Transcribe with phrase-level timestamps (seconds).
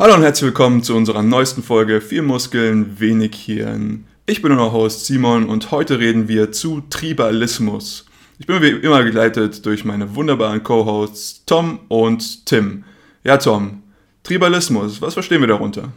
[0.00, 4.06] Hallo und herzlich willkommen zu unserer neuesten Folge Viel Muskeln, wenig Hirn.
[4.26, 8.06] Ich bin euer Host Simon und heute reden wir zu Tribalismus.
[8.38, 12.84] Ich bin wie immer begleitet durch meine wunderbaren Co-Hosts Tom und Tim.
[13.24, 13.82] Ja, Tom,
[14.22, 15.92] Tribalismus, was verstehen wir darunter?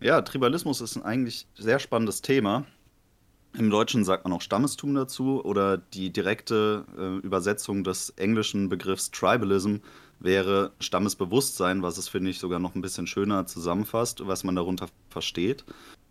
[0.00, 2.66] Ja, Tribalismus ist ein eigentlich sehr spannendes Thema.
[3.58, 9.10] Im Deutschen sagt man auch Stammestum dazu oder die direkte äh, Übersetzung des englischen Begriffs
[9.10, 9.78] Tribalism
[10.20, 14.88] wäre Stammesbewusstsein, was es, finde ich, sogar noch ein bisschen schöner zusammenfasst, was man darunter
[15.10, 15.64] versteht.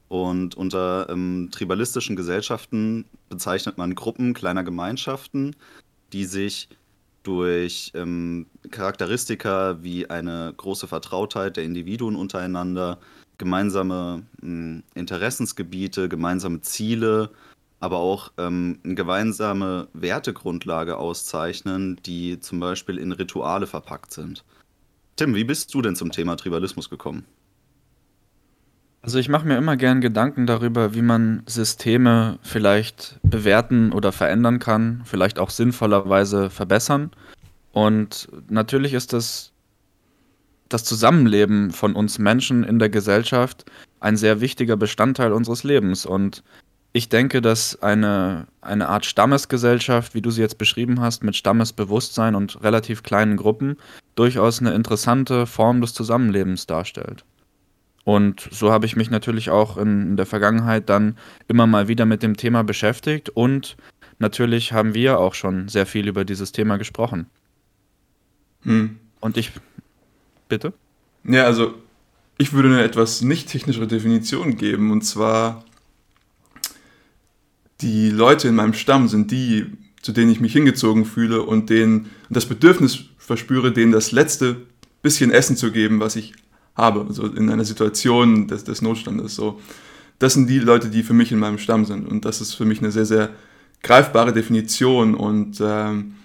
[0.08, 5.55] Und unter ähm, tribalistischen Gesellschaften bezeichnet man Gruppen kleiner Gemeinschaften,
[6.12, 6.70] die sich
[7.24, 12.99] durch ähm, Charakteristika wie eine große Vertrautheit der Individuen untereinander,
[13.38, 17.32] gemeinsame mh, hm, Interessensgebiete, gemeinsame Ziele,
[17.84, 24.46] aber auch ähm, eine gemeinsame Wertegrundlage auszeichnen, die zum Beispiel in Rituale verpackt sind.
[25.18, 27.26] Tim, wie bist du denn zum Thema Tribalismus gekommen?
[29.02, 34.60] Also ich mache mir immer gern Gedanken darüber, wie man Systeme vielleicht bewerten oder verändern
[34.60, 37.12] kann, vielleicht auch sinnvollerweise verbessern.
[37.74, 39.52] Und natürlich ist das
[40.70, 43.66] das Zusammenleben von uns Menschen in der Gesellschaft
[44.00, 46.05] ein sehr wichtiger Bestandteil unseres Lebens.
[46.05, 46.44] Und
[46.96, 52.35] ich denke, dass eine, eine Art Stammesgesellschaft, wie du sie jetzt beschrieben hast, mit Stammesbewusstsein
[52.35, 53.77] und relativ kleinen Gruppen,
[54.13, 57.26] durchaus eine interessante Form des Zusammenlebens darstellt.
[58.04, 62.05] Und so habe ich mich natürlich auch in, in der Vergangenheit dann immer mal wieder
[62.05, 63.76] mit dem Thema beschäftigt und
[64.19, 67.25] natürlich haben wir auch schon sehr viel über dieses Thema gesprochen.
[68.63, 69.00] Hm.
[69.19, 69.52] Und ich,
[70.47, 70.74] bitte?
[71.24, 71.74] Ja, also
[72.38, 75.63] ich würde eine etwas nicht technischere Definition geben und zwar
[77.84, 79.66] die Leute in meinem Stamm sind die,
[80.01, 84.57] zu denen ich mich hingezogen fühle und denen das Bedürfnis verspüre, denen das letzte
[85.01, 86.34] bisschen Essen zu geben, was ich
[86.75, 89.35] habe, also in einer Situation des, des Notstandes.
[89.35, 89.59] So.
[90.17, 92.66] Das sind die Leute, die für mich in meinem Stamm sind und das ist für
[92.66, 93.29] mich eine sehr, sehr
[93.84, 96.16] greifbare Definition und ähm,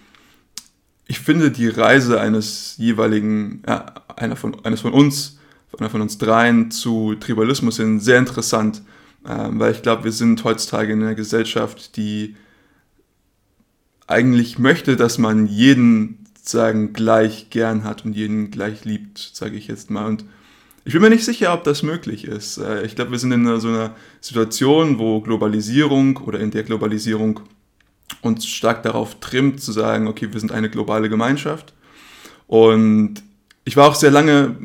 [1.07, 5.39] ich finde die Reise eines jeweiligen, ja, einer von, eines von uns,
[5.79, 8.83] einer von uns dreien zu Tribalismus hin sehr interessant
[9.29, 12.37] ähm, weil ich glaube, wir sind heutzutage in einer Gesellschaft, die
[14.07, 19.69] eigentlich möchte, dass man jeden sagen gleich gern hat und jeden gleich liebt, sage ich
[19.69, 20.07] jetzt mal.
[20.07, 20.25] Und
[20.87, 22.57] ich bin mir nicht sicher, ob das möglich ist.
[22.57, 27.41] Äh, ich glaube, wir sind in so einer Situation, wo Globalisierung oder in der Globalisierung
[28.23, 31.75] uns stark darauf trimmt, zu sagen, okay, wir sind eine globale Gemeinschaft.
[32.47, 33.23] Und
[33.67, 34.57] ich war auch sehr lange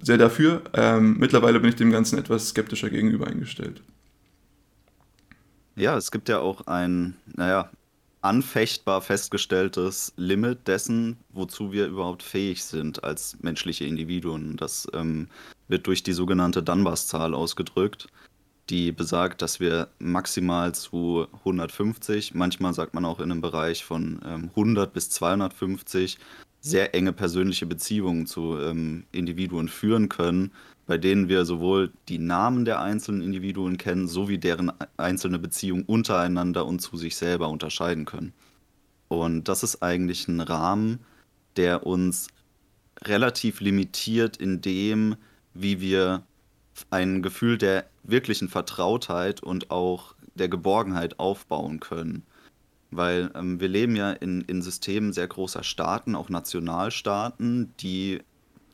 [0.00, 0.62] sehr dafür.
[0.74, 3.82] Ähm, mittlerweile bin ich dem Ganzen etwas skeptischer gegenüber eingestellt.
[5.76, 7.70] Ja, es gibt ja auch ein, naja,
[8.22, 14.56] anfechtbar festgestelltes Limit dessen, wozu wir überhaupt fähig sind als menschliche Individuen.
[14.56, 15.28] Das ähm,
[15.68, 18.06] wird durch die sogenannte Dunbar-Zahl ausgedrückt,
[18.70, 24.20] die besagt, dass wir maximal zu 150, manchmal sagt man auch in einem Bereich von
[24.24, 26.18] ähm, 100 bis 250,
[26.60, 30.52] sehr enge persönliche Beziehungen zu ähm, Individuen führen können,
[30.86, 36.66] bei denen wir sowohl die Namen der einzelnen Individuen kennen, sowie deren einzelne Beziehungen untereinander
[36.66, 38.32] und zu sich selber unterscheiden können.
[39.08, 41.00] Und das ist eigentlich ein Rahmen,
[41.56, 42.28] der uns
[43.02, 45.16] relativ limitiert in dem,
[45.52, 46.22] wie wir
[46.90, 52.24] ein Gefühl der wirklichen Vertrautheit und auch der Geborgenheit aufbauen können.
[52.90, 58.20] Weil ähm, wir leben ja in, in Systemen sehr großer Staaten, auch Nationalstaaten, die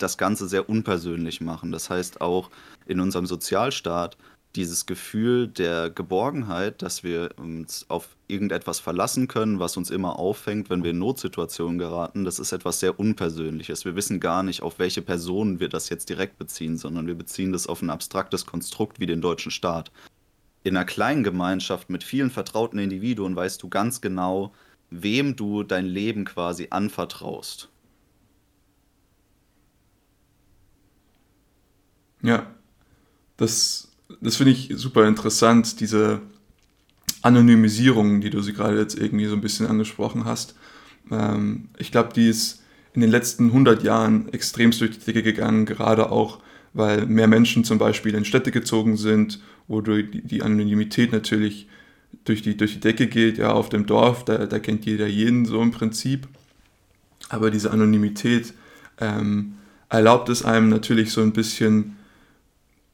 [0.02, 1.72] das Ganze sehr unpersönlich machen.
[1.72, 2.50] Das heißt auch
[2.86, 4.16] in unserem Sozialstaat
[4.56, 10.70] dieses Gefühl der Geborgenheit, dass wir uns auf irgendetwas verlassen können, was uns immer auffängt,
[10.70, 13.84] wenn wir in Notsituationen geraten, das ist etwas sehr Unpersönliches.
[13.84, 17.52] Wir wissen gar nicht, auf welche Personen wir das jetzt direkt beziehen, sondern wir beziehen
[17.52, 19.92] das auf ein abstraktes Konstrukt wie den deutschen Staat.
[20.64, 24.52] In einer kleinen Gemeinschaft mit vielen vertrauten Individuen weißt du ganz genau,
[24.90, 27.69] wem du dein Leben quasi anvertraust.
[32.22, 32.46] Ja,
[33.36, 33.88] das,
[34.20, 36.20] das finde ich super interessant, diese
[37.22, 40.54] Anonymisierung, die du sie gerade jetzt irgendwie so ein bisschen angesprochen hast.
[41.10, 42.62] Ähm, ich glaube, die ist
[42.92, 46.40] in den letzten 100 Jahren extremst durch die Decke gegangen, gerade auch,
[46.72, 51.68] weil mehr Menschen zum Beispiel in Städte gezogen sind, wo die, die Anonymität natürlich
[52.24, 53.38] durch die, durch die Decke geht.
[53.38, 56.26] Ja, auf dem Dorf, da, da kennt jeder jeden so im Prinzip.
[57.28, 58.54] Aber diese Anonymität
[58.98, 59.54] ähm,
[59.88, 61.96] erlaubt es einem natürlich so ein bisschen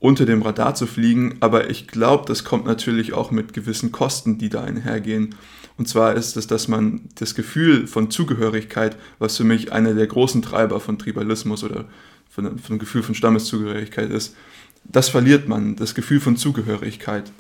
[0.07, 4.39] unter dem Radar zu fliegen, aber ich glaube, das kommt natürlich auch mit gewissen Kosten,
[4.39, 5.35] die da einhergehen.
[5.79, 10.07] Und zwar ist es, dass man das Gefühl von Zugehörigkeit, was für mich einer der
[10.07, 11.87] großen Treiber von Tribalismus oder
[12.31, 14.37] von, von Gefühl von Stammeszugehörigkeit ist,
[14.85, 17.33] das verliert man, das Gefühl von Zugehörigkeit.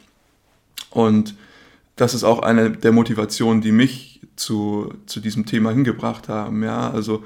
[0.91, 1.37] Und
[1.95, 6.65] das ist auch eine der Motivationen, die mich zu, zu diesem Thema hingebracht haben.
[6.65, 7.23] Ja, also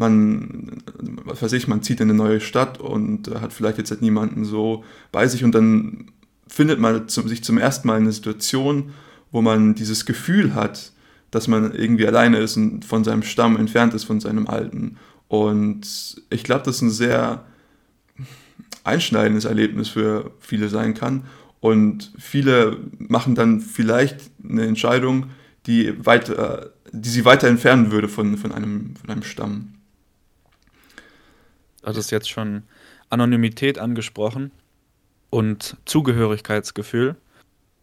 [0.00, 0.82] man,
[1.24, 4.44] was weiß ich, man zieht in eine neue Stadt und hat vielleicht jetzt halt niemanden
[4.44, 4.82] so
[5.12, 6.06] bei sich und dann
[6.48, 8.90] findet man zum, sich zum ersten Mal in eine Situation,
[9.30, 10.92] wo man dieses Gefühl hat,
[11.30, 14.96] dass man irgendwie alleine ist und von seinem Stamm entfernt ist, von seinem Alten.
[15.28, 17.44] Und ich glaube, das ist ein sehr
[18.82, 21.24] einschneidendes Erlebnis für viele sein kann.
[21.60, 25.26] Und viele machen dann vielleicht eine Entscheidung,
[25.66, 29.74] die, weiter, die sie weiter entfernen würde von, von, einem, von einem Stamm.
[31.82, 32.62] Du hattest jetzt schon
[33.08, 34.50] Anonymität angesprochen
[35.30, 37.16] und Zugehörigkeitsgefühl.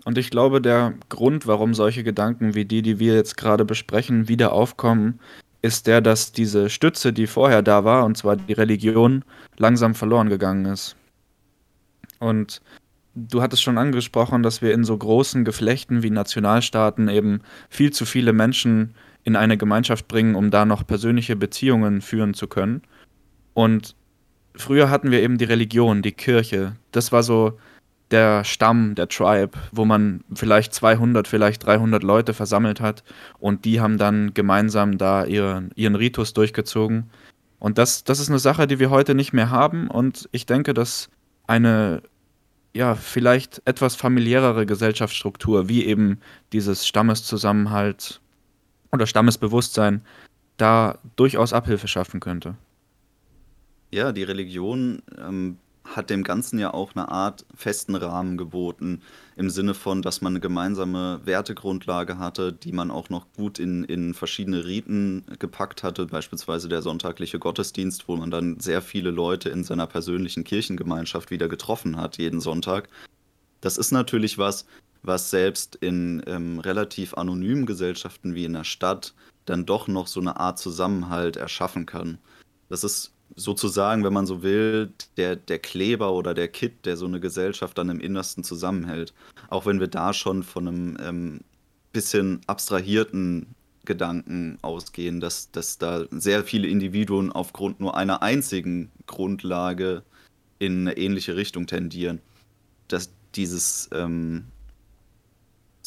[0.05, 4.27] Und ich glaube, der Grund, warum solche Gedanken wie die, die wir jetzt gerade besprechen,
[4.27, 5.19] wieder aufkommen,
[5.61, 9.25] ist der, dass diese Stütze, die vorher da war, und zwar die Religion,
[9.57, 10.95] langsam verloren gegangen ist.
[12.19, 12.61] Und
[13.15, 18.05] du hattest schon angesprochen, dass wir in so großen Geflechten wie Nationalstaaten eben viel zu
[18.05, 18.93] viele Menschen
[19.23, 22.81] in eine Gemeinschaft bringen, um da noch persönliche Beziehungen führen zu können.
[23.57, 23.95] Und
[24.55, 26.75] früher hatten wir eben die Religion, die Kirche.
[26.91, 27.57] Das war so
[28.11, 33.03] der Stamm, der Tribe, wo man vielleicht 200, vielleicht 300 Leute versammelt hat
[33.39, 37.09] und die haben dann gemeinsam da ihren, ihren Ritus durchgezogen.
[37.57, 40.75] Und das, das ist eine Sache, die wir heute nicht mehr haben und ich denke,
[40.75, 41.09] dass
[41.47, 42.03] eine
[42.75, 46.19] ja, vielleicht etwas familiärere Gesellschaftsstruktur, wie eben
[46.53, 48.21] dieses Stammeszusammenhalt
[48.91, 50.03] oder Stammesbewusstsein,
[50.57, 52.55] da durchaus Abhilfe schaffen könnte.
[53.91, 55.57] Ja, die Religion ähm,
[55.95, 59.01] hat dem Ganzen ja auch eine Art festen Rahmen geboten,
[59.35, 63.83] im Sinne von, dass man eine gemeinsame Wertegrundlage hatte, die man auch noch gut in,
[63.85, 69.49] in verschiedene Riten gepackt hatte, beispielsweise der sonntagliche Gottesdienst, wo man dann sehr viele Leute
[69.49, 72.89] in seiner persönlichen Kirchengemeinschaft wieder getroffen hat, jeden Sonntag.
[73.61, 74.65] Das ist natürlich was,
[75.03, 79.13] was selbst in ähm, relativ anonymen Gesellschaften wie in der Stadt
[79.45, 82.17] dann doch noch so eine Art Zusammenhalt erschaffen kann.
[82.69, 87.05] Das ist sozusagen, wenn man so will, der, der Kleber oder der Kit, der so
[87.05, 89.13] eine Gesellschaft dann im Innersten zusammenhält.
[89.49, 91.39] Auch wenn wir da schon von einem ähm,
[91.91, 100.03] bisschen abstrahierten Gedanken ausgehen, dass, dass da sehr viele Individuen aufgrund nur einer einzigen Grundlage
[100.59, 102.19] in eine ähnliche Richtung tendieren.
[102.87, 104.45] Dass dieses ähm,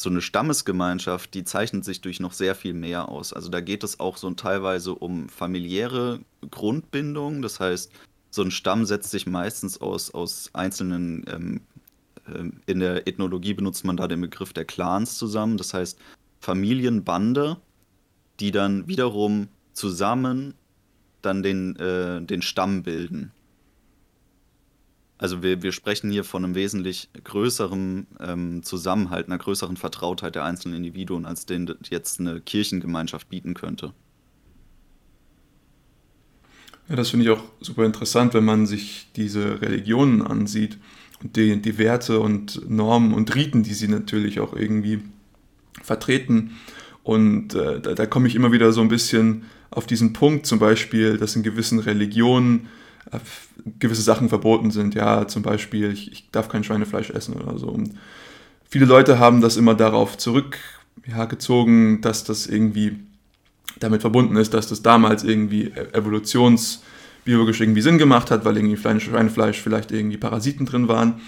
[0.01, 3.33] so eine Stammesgemeinschaft, die zeichnet sich durch noch sehr viel mehr aus.
[3.33, 6.19] Also da geht es auch so teilweise um familiäre
[6.49, 7.41] Grundbindung.
[7.41, 7.91] Das heißt,
[8.29, 11.61] so ein Stamm setzt sich meistens aus, aus einzelnen, ähm,
[12.27, 15.57] äh, in der Ethnologie benutzt man da den Begriff der Clans zusammen.
[15.57, 15.99] Das heißt,
[16.39, 17.57] Familienbande,
[18.39, 20.53] die dann wiederum zusammen
[21.21, 23.31] dann den, äh, den Stamm bilden.
[25.21, 30.43] Also wir, wir sprechen hier von einem wesentlich größeren ähm, Zusammenhalt, einer größeren Vertrautheit der
[30.45, 33.93] einzelnen Individuen, als den jetzt eine Kirchengemeinschaft bieten könnte.
[36.89, 40.79] Ja, das finde ich auch super interessant, wenn man sich diese Religionen ansieht
[41.21, 45.03] und die, die Werte und Normen und Riten, die sie natürlich auch irgendwie
[45.83, 46.57] vertreten.
[47.03, 50.57] Und äh, da, da komme ich immer wieder so ein bisschen auf diesen Punkt, zum
[50.57, 52.69] Beispiel, dass in gewissen Religionen
[53.79, 54.95] gewisse Sachen verboten sind.
[54.95, 57.67] Ja, zum Beispiel, ich, ich darf kein Schweinefleisch essen oder so.
[57.67, 57.93] Und
[58.69, 62.99] viele Leute haben das immer darauf zurückgezogen, ja, dass das irgendwie
[63.79, 68.77] damit verbunden ist, dass das damals irgendwie e-, evolutionsbiologisch irgendwie Sinn gemacht hat, weil irgendwie
[68.77, 71.21] Schweinefleisch vielleicht irgendwie Parasiten drin waren.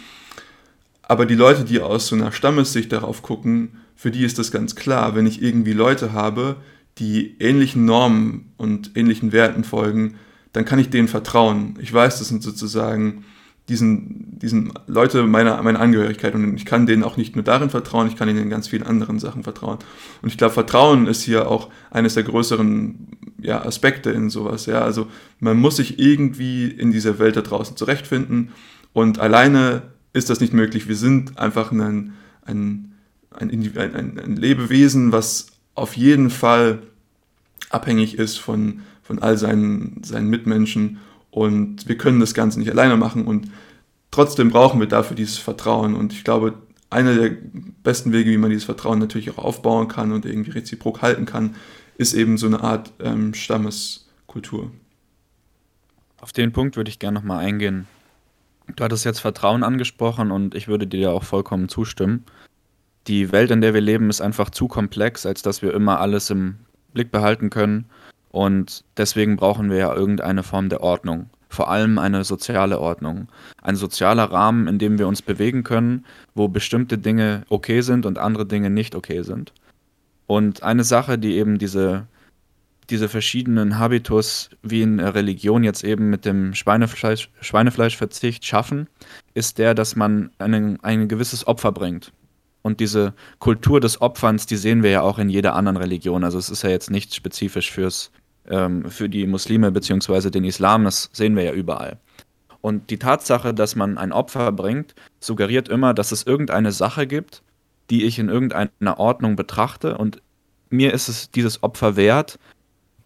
[1.02, 4.76] Aber die Leute, die aus so einer Stammessicht darauf gucken, für die ist das ganz
[4.76, 6.58] klar, wenn ich irgendwie Leute habe,
[6.98, 10.16] die ähnlichen Normen und ähnlichen Werten folgen,
[10.54, 11.78] dann kann ich denen vertrauen.
[11.82, 13.26] Ich weiß, das sind sozusagen
[13.70, 18.08] diesen, diesen Leute meiner, meiner Angehörigkeit und ich kann denen auch nicht nur darin vertrauen,
[18.08, 19.80] ich kann ihnen in ganz vielen anderen Sachen vertrauen.
[20.22, 23.08] Und ich glaube, Vertrauen ist hier auch eines der größeren
[23.40, 24.66] ja, Aspekte in sowas.
[24.66, 24.82] Ja?
[24.82, 25.08] Also
[25.40, 28.52] man muss sich irgendwie in dieser Welt da draußen zurechtfinden
[28.92, 30.88] und alleine ist das nicht möglich.
[30.88, 32.14] Wir sind einfach ein,
[32.46, 32.94] ein,
[33.32, 36.84] ein, ein, ein Lebewesen, was auf jeden Fall
[37.70, 42.98] abhängig ist von, von all seinen, seinen Mitmenschen und wir können das Ganze nicht alleine
[42.98, 43.50] machen und
[44.12, 46.56] trotzdem brauchen wir dafür dieses Vertrauen und ich glaube,
[46.90, 47.32] einer der
[47.84, 51.56] besten Wege, wie man dieses Vertrauen natürlich auch aufbauen kann und irgendwie reziprok halten kann,
[51.98, 54.72] ist eben so eine Art ähm, Stammeskultur.
[56.22, 57.88] Auf den Punkt würde ich gerne nochmal eingehen.
[58.76, 62.24] Du hattest jetzt Vertrauen angesprochen und ich würde dir auch vollkommen zustimmen.
[63.08, 66.30] Die Welt, in der wir leben, ist einfach zu komplex, als dass wir immer alles
[66.30, 66.56] im
[66.94, 67.86] Blick behalten können.
[68.34, 71.30] Und deswegen brauchen wir ja irgendeine Form der Ordnung.
[71.50, 73.28] vor allem eine soziale Ordnung.
[73.62, 78.18] Ein sozialer Rahmen, in dem wir uns bewegen können, wo bestimmte Dinge okay sind und
[78.18, 79.54] andere Dinge nicht okay sind.
[80.26, 82.08] Und eine Sache, die eben diese,
[82.90, 88.88] diese verschiedenen Habitus wie in Religion jetzt eben mit dem Schweinefleisch, Schweinefleischverzicht schaffen,
[89.36, 92.12] ist der, dass man einen, ein gewisses Opfer bringt.
[92.64, 96.24] Und diese Kultur des Opferns, die sehen wir ja auch in jeder anderen Religion.
[96.24, 98.10] Also es ist ja jetzt nicht spezifisch fürs,
[98.50, 100.30] ähm, für die Muslime bzw.
[100.30, 101.98] den Islam, das sehen wir ja überall.
[102.62, 107.44] Und die Tatsache, dass man ein Opfer bringt, suggeriert immer, dass es irgendeine Sache gibt,
[107.90, 110.22] die ich in irgendeiner Ordnung betrachte und
[110.70, 112.40] mir ist es dieses Opfer wert.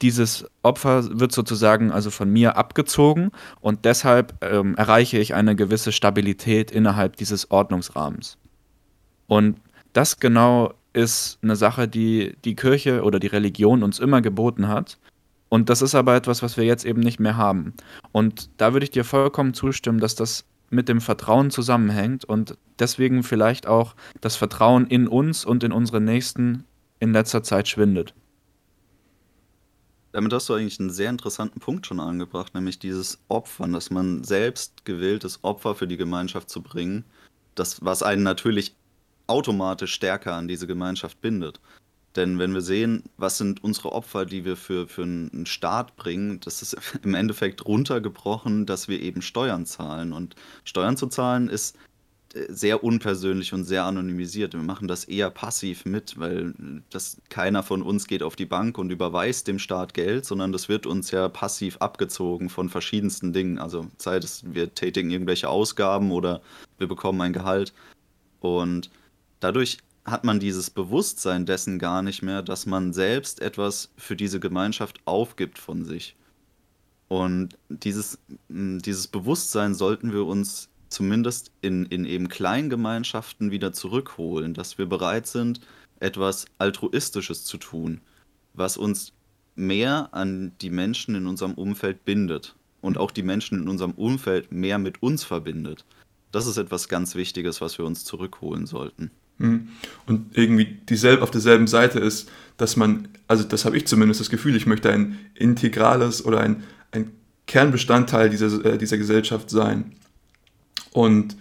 [0.02, 5.92] Dieses Opfer wird sozusagen also von mir abgezogen und deshalb ähm, erreiche ich eine gewisse
[5.92, 8.38] Stabilität innerhalb dieses Ordnungsrahmens.
[9.26, 9.60] Und
[9.92, 14.98] das genau ist eine Sache, die die Kirche oder die Religion uns immer geboten hat.
[15.50, 17.74] Und das ist aber etwas, was wir jetzt eben nicht mehr haben.
[18.12, 23.24] Und da würde ich dir vollkommen zustimmen, dass das mit dem Vertrauen zusammenhängt und deswegen
[23.24, 26.66] vielleicht auch das Vertrauen in uns und in unsere Nächsten
[27.00, 28.14] in letzter Zeit schwindet.
[30.12, 34.24] Damit hast du eigentlich einen sehr interessanten Punkt schon angebracht, nämlich dieses Opfern, dass man
[34.24, 37.06] selbst gewähltes Opfer für die Gemeinschaft zu bringen,
[37.56, 38.76] das, was einen natürlich
[39.28, 41.60] automatisch stärker an diese Gemeinschaft bindet.
[42.18, 46.40] Denn wenn wir sehen, was sind unsere Opfer, die wir für, für einen Staat bringen,
[46.40, 50.12] das ist im Endeffekt runtergebrochen, dass wir eben Steuern zahlen.
[50.12, 51.78] Und Steuern zu zahlen ist
[52.34, 54.54] äh, sehr unpersönlich und sehr anonymisiert.
[54.54, 56.56] Wir machen das eher passiv mit, weil
[56.90, 60.70] das keiner von uns geht auf die Bank und überweist dem Staat Geld, sondern das
[60.70, 63.60] wird uns ja passiv abgezogen von verschiedensten Dingen.
[63.60, 66.42] Also sei es, wir tätigen irgendwelche Ausgaben oder
[66.80, 67.76] wir bekommen ein Gehalt.
[68.40, 68.90] Und
[69.40, 74.40] dadurch hat man dieses Bewusstsein dessen gar nicht mehr, dass man selbst etwas für diese
[74.40, 76.16] Gemeinschaft aufgibt von sich.
[77.10, 84.54] Und dieses, dieses Bewusstsein sollten wir uns zumindest in, in eben kleinen Gemeinschaften wieder zurückholen,
[84.54, 85.60] dass wir bereit sind,
[86.00, 88.00] etwas Altruistisches zu tun,
[88.54, 89.12] was uns
[89.56, 94.52] mehr an die Menschen in unserem Umfeld bindet und auch die Menschen in unserem Umfeld
[94.52, 95.84] mehr mit uns verbindet.
[96.32, 99.12] Das ist etwas ganz Wichtiges, was wir uns zurückholen sollten.
[99.40, 99.70] Hm.
[100.06, 104.30] Und irgendwie dieselbe auf derselben Seite ist, dass man, also das habe ich zumindest das
[104.30, 107.12] Gefühl, ich möchte ein integrales oder ein, ein
[107.46, 109.94] Kernbestandteil dieser, äh, dieser Gesellschaft sein.
[110.92, 111.38] Und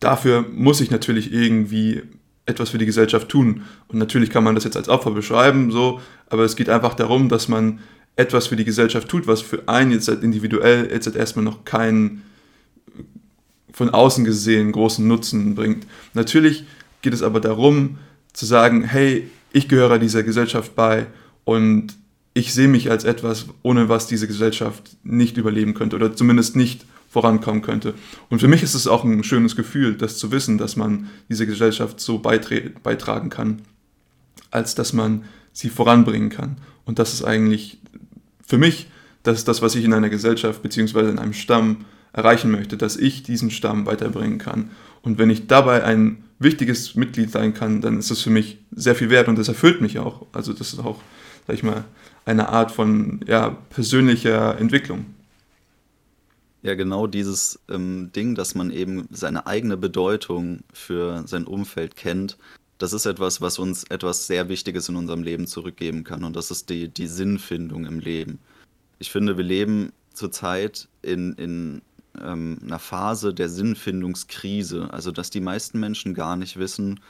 [0.00, 2.02] dafür muss ich natürlich irgendwie
[2.46, 3.62] etwas für die Gesellschaft tun.
[3.88, 7.28] Und natürlich kann man das jetzt als Opfer beschreiben, so, aber es geht einfach darum,
[7.28, 7.80] dass man
[8.16, 12.22] etwas für die Gesellschaft tut, was für einen jetzt individuell jetzt erstmal noch keinen
[13.72, 15.84] von außen gesehen großen Nutzen bringt.
[16.12, 16.64] Natürlich
[17.04, 17.98] geht es aber darum
[18.32, 21.06] zu sagen, hey, ich gehöre dieser Gesellschaft bei
[21.44, 21.94] und
[22.32, 26.84] ich sehe mich als etwas, ohne was diese Gesellschaft nicht überleben könnte oder zumindest nicht
[27.08, 27.94] vorankommen könnte.
[28.28, 31.46] Und für mich ist es auch ein schönes Gefühl, das zu wissen, dass man diese
[31.46, 33.62] Gesellschaft so beitragen kann,
[34.50, 36.56] als dass man sie voranbringen kann.
[36.84, 37.78] Und das ist eigentlich
[38.44, 38.88] für mich
[39.22, 41.10] das, ist das was ich in einer Gesellschaft bzw.
[41.10, 44.70] in einem Stamm erreichen möchte, dass ich diesen Stamm weiterbringen kann.
[45.02, 48.94] Und wenn ich dabei ein wichtiges Mitglied sein kann, dann ist das für mich sehr
[48.94, 50.26] viel wert und das erfüllt mich auch.
[50.32, 51.00] Also das ist auch,
[51.46, 51.84] sag ich mal,
[52.24, 55.06] eine Art von ja, persönlicher Entwicklung.
[56.62, 62.38] Ja, genau dieses ähm, Ding, dass man eben seine eigene Bedeutung für sein Umfeld kennt,
[62.78, 66.24] das ist etwas, was uns etwas sehr Wichtiges in unserem Leben zurückgeben kann.
[66.24, 68.40] Und das ist die, die Sinnfindung im Leben.
[68.98, 71.82] Ich finde, wir leben zurzeit in, in
[72.22, 74.88] ähm, einer Phase der Sinnfindungskrise.
[74.92, 77.00] Also, dass die meisten Menschen gar nicht wissen,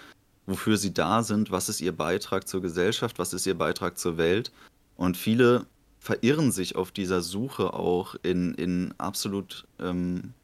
[0.47, 4.17] wofür sie da sind, was ist ihr Beitrag zur Gesellschaft, was ist ihr Beitrag zur
[4.17, 4.53] Welt.
[4.97, 5.67] Und viele
[5.99, 10.35] verirren sich auf dieser Suche auch in, in absolut ähm,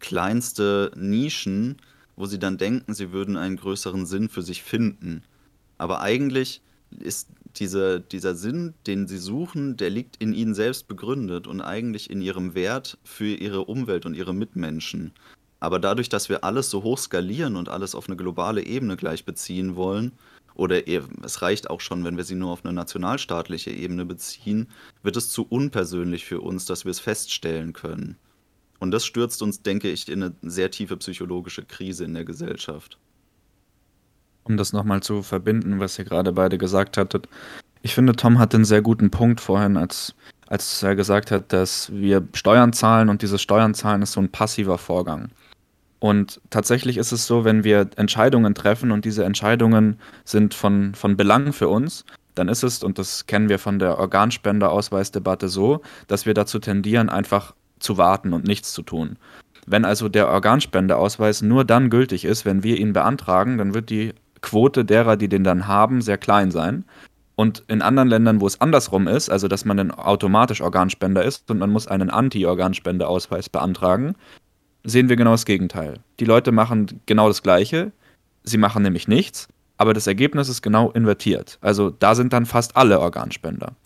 [0.00, 1.76] kleinste Nischen,
[2.14, 5.22] wo sie dann denken, sie würden einen größeren Sinn für sich finden.
[5.78, 6.60] Aber eigentlich
[7.00, 7.28] ist
[7.60, 12.20] diese, dieser Sinn, den sie suchen, der liegt in ihnen selbst begründet und eigentlich in
[12.20, 15.12] ihrem Wert für ihre Umwelt und ihre Mitmenschen.
[15.60, 19.24] Aber dadurch, dass wir alles so hoch skalieren und alles auf eine globale Ebene gleich
[19.24, 20.12] beziehen wollen,
[20.54, 24.68] oder es reicht auch schon, wenn wir sie nur auf eine nationalstaatliche Ebene beziehen,
[25.04, 28.16] wird es zu unpersönlich für uns, dass wir es feststellen können.
[28.80, 32.98] Und das stürzt uns, denke ich, in eine sehr tiefe psychologische Krise in der Gesellschaft
[34.48, 37.28] um das nochmal zu verbinden, was ihr gerade beide gesagt hattet.
[37.82, 40.14] Ich finde, Tom hat einen sehr guten Punkt vorhin, als,
[40.48, 44.30] als er gesagt hat, dass wir Steuern zahlen und dieses Steuern zahlen ist so ein
[44.30, 45.30] passiver Vorgang.
[46.00, 51.16] Und tatsächlich ist es so, wenn wir Entscheidungen treffen und diese Entscheidungen sind von, von
[51.16, 56.24] Belang für uns, dann ist es, und das kennen wir von der Organspenderausweisdebatte so, dass
[56.24, 59.18] wir dazu tendieren, einfach zu warten und nichts zu tun.
[59.66, 64.14] Wenn also der Organspendeausweis nur dann gültig ist, wenn wir ihn beantragen, dann wird die
[64.40, 66.84] Quote derer, die den dann haben, sehr klein sein.
[67.36, 71.48] Und in anderen Ländern, wo es andersrum ist, also dass man dann automatisch Organspender ist
[71.50, 74.16] und man muss einen Anti-Organspendeausweis beantragen,
[74.82, 76.00] sehen wir genau das Gegenteil.
[76.18, 77.92] Die Leute machen genau das Gleiche,
[78.42, 81.58] sie machen nämlich nichts, aber das Ergebnis ist genau invertiert.
[81.60, 83.76] Also da sind dann fast alle Organspender.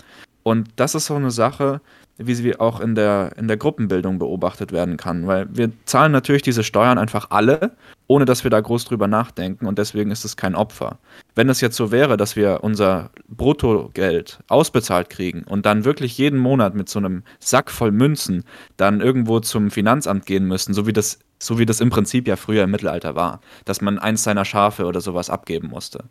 [0.42, 1.80] Und das ist so eine Sache,
[2.18, 5.26] wie sie auch in der, in der Gruppenbildung beobachtet werden kann.
[5.26, 7.72] Weil wir zahlen natürlich diese Steuern einfach alle,
[8.06, 10.98] ohne dass wir da groß drüber nachdenken und deswegen ist es kein Opfer.
[11.34, 16.38] Wenn es jetzt so wäre, dass wir unser Bruttogeld ausbezahlt kriegen und dann wirklich jeden
[16.38, 18.44] Monat mit so einem Sack voll Münzen
[18.76, 22.36] dann irgendwo zum Finanzamt gehen müssen, so wie das, so wie das im Prinzip ja
[22.36, 26.04] früher im Mittelalter war, dass man eins seiner Schafe oder sowas abgeben musste.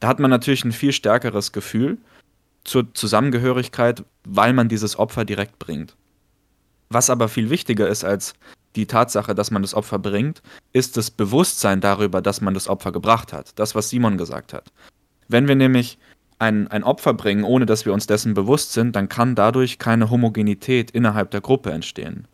[0.00, 1.98] Da hat man natürlich ein viel stärkeres Gefühl
[2.64, 5.96] zur Zusammengehörigkeit, weil man dieses Opfer direkt bringt.
[6.88, 8.34] Was aber viel wichtiger ist als
[8.76, 10.42] die Tatsache, dass man das Opfer bringt,
[10.72, 13.58] ist das Bewusstsein darüber, dass man das Opfer gebracht hat.
[13.58, 14.72] Das, was Simon gesagt hat.
[15.28, 15.98] Wenn wir nämlich
[16.38, 20.10] ein, ein Opfer bringen, ohne dass wir uns dessen bewusst sind, dann kann dadurch keine
[20.10, 22.26] Homogenität innerhalb der Gruppe entstehen.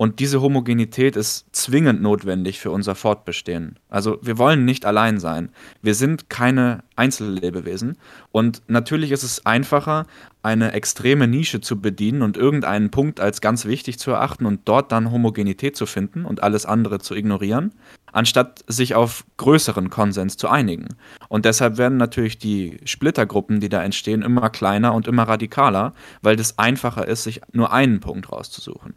[0.00, 3.78] Und diese Homogenität ist zwingend notwendig für unser Fortbestehen.
[3.90, 5.50] Also wir wollen nicht allein sein.
[5.82, 7.98] Wir sind keine Einzellebewesen.
[8.32, 10.06] Und natürlich ist es einfacher,
[10.42, 14.90] eine extreme Nische zu bedienen und irgendeinen Punkt als ganz wichtig zu erachten und dort
[14.90, 17.74] dann Homogenität zu finden und alles andere zu ignorieren,
[18.10, 20.88] anstatt sich auf größeren Konsens zu einigen.
[21.28, 25.92] Und deshalb werden natürlich die Splittergruppen, die da entstehen, immer kleiner und immer radikaler,
[26.22, 28.94] weil es einfacher ist, sich nur einen Punkt rauszusuchen.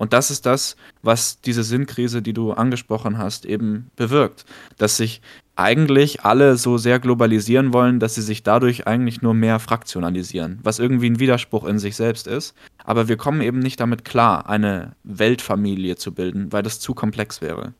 [0.00, 4.46] Und das ist das, was diese Sinnkrise, die du angesprochen hast, eben bewirkt.
[4.78, 5.20] Dass sich
[5.56, 10.78] eigentlich alle so sehr globalisieren wollen, dass sie sich dadurch eigentlich nur mehr fraktionalisieren, was
[10.78, 12.54] irgendwie ein Widerspruch in sich selbst ist.
[12.82, 17.42] Aber wir kommen eben nicht damit klar, eine Weltfamilie zu bilden, weil das zu komplex
[17.42, 17.74] wäre.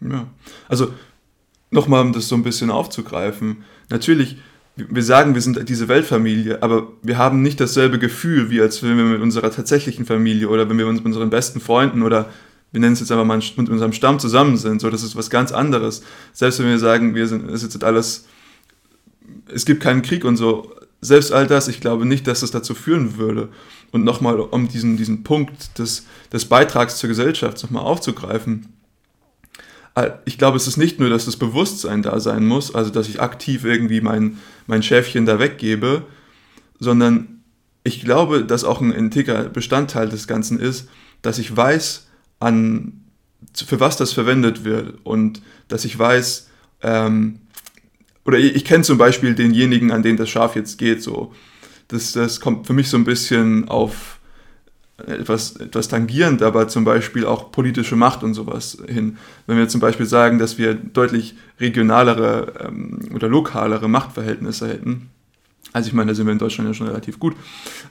[0.00, 0.26] Ja,
[0.66, 0.92] also
[1.70, 3.58] nochmal, um das so ein bisschen aufzugreifen.
[3.90, 4.38] Natürlich
[4.76, 8.96] wir sagen, wir sind diese Weltfamilie, aber wir haben nicht dasselbe Gefühl, wie als wenn
[8.96, 12.28] wir mit unserer tatsächlichen Familie oder wenn wir uns mit unseren besten Freunden oder
[12.72, 14.80] wir nennen es jetzt einfach mal mit unserem Stamm zusammen sind.
[14.80, 16.02] So, das ist was ganz anderes.
[16.32, 18.26] Selbst wenn wir sagen, wir sind, es ist jetzt alles,
[19.46, 22.74] es gibt keinen Krieg und so, selbst all das, ich glaube nicht, dass es dazu
[22.74, 23.50] führen würde.
[23.92, 28.73] Und nochmal, um diesen, diesen Punkt des, des Beitrags zur Gesellschaft nochmal aufzugreifen,
[30.24, 33.20] ich glaube, es ist nicht nur, dass das Bewusstsein da sein muss, also dass ich
[33.20, 36.02] aktiv irgendwie mein, mein Schäfchen da weggebe,
[36.80, 37.42] sondern
[37.84, 40.88] ich glaube, dass auch ein integrer Bestandteil des Ganzen ist,
[41.22, 42.08] dass ich weiß,
[42.40, 43.04] an,
[43.54, 46.48] für was das verwendet wird und dass ich weiß,
[46.82, 47.40] ähm,
[48.24, 51.32] oder ich, ich kenne zum Beispiel denjenigen, an den das Schaf jetzt geht, so.
[51.88, 54.18] Das, das kommt für mich so ein bisschen auf,
[54.98, 59.16] etwas, etwas tangierend, aber zum Beispiel auch politische Macht und sowas hin.
[59.46, 65.10] Wenn wir zum Beispiel sagen, dass wir deutlich regionalere ähm, oder lokalere Machtverhältnisse hätten,
[65.72, 67.34] also ich meine, da sind wir in Deutschland ja schon relativ gut,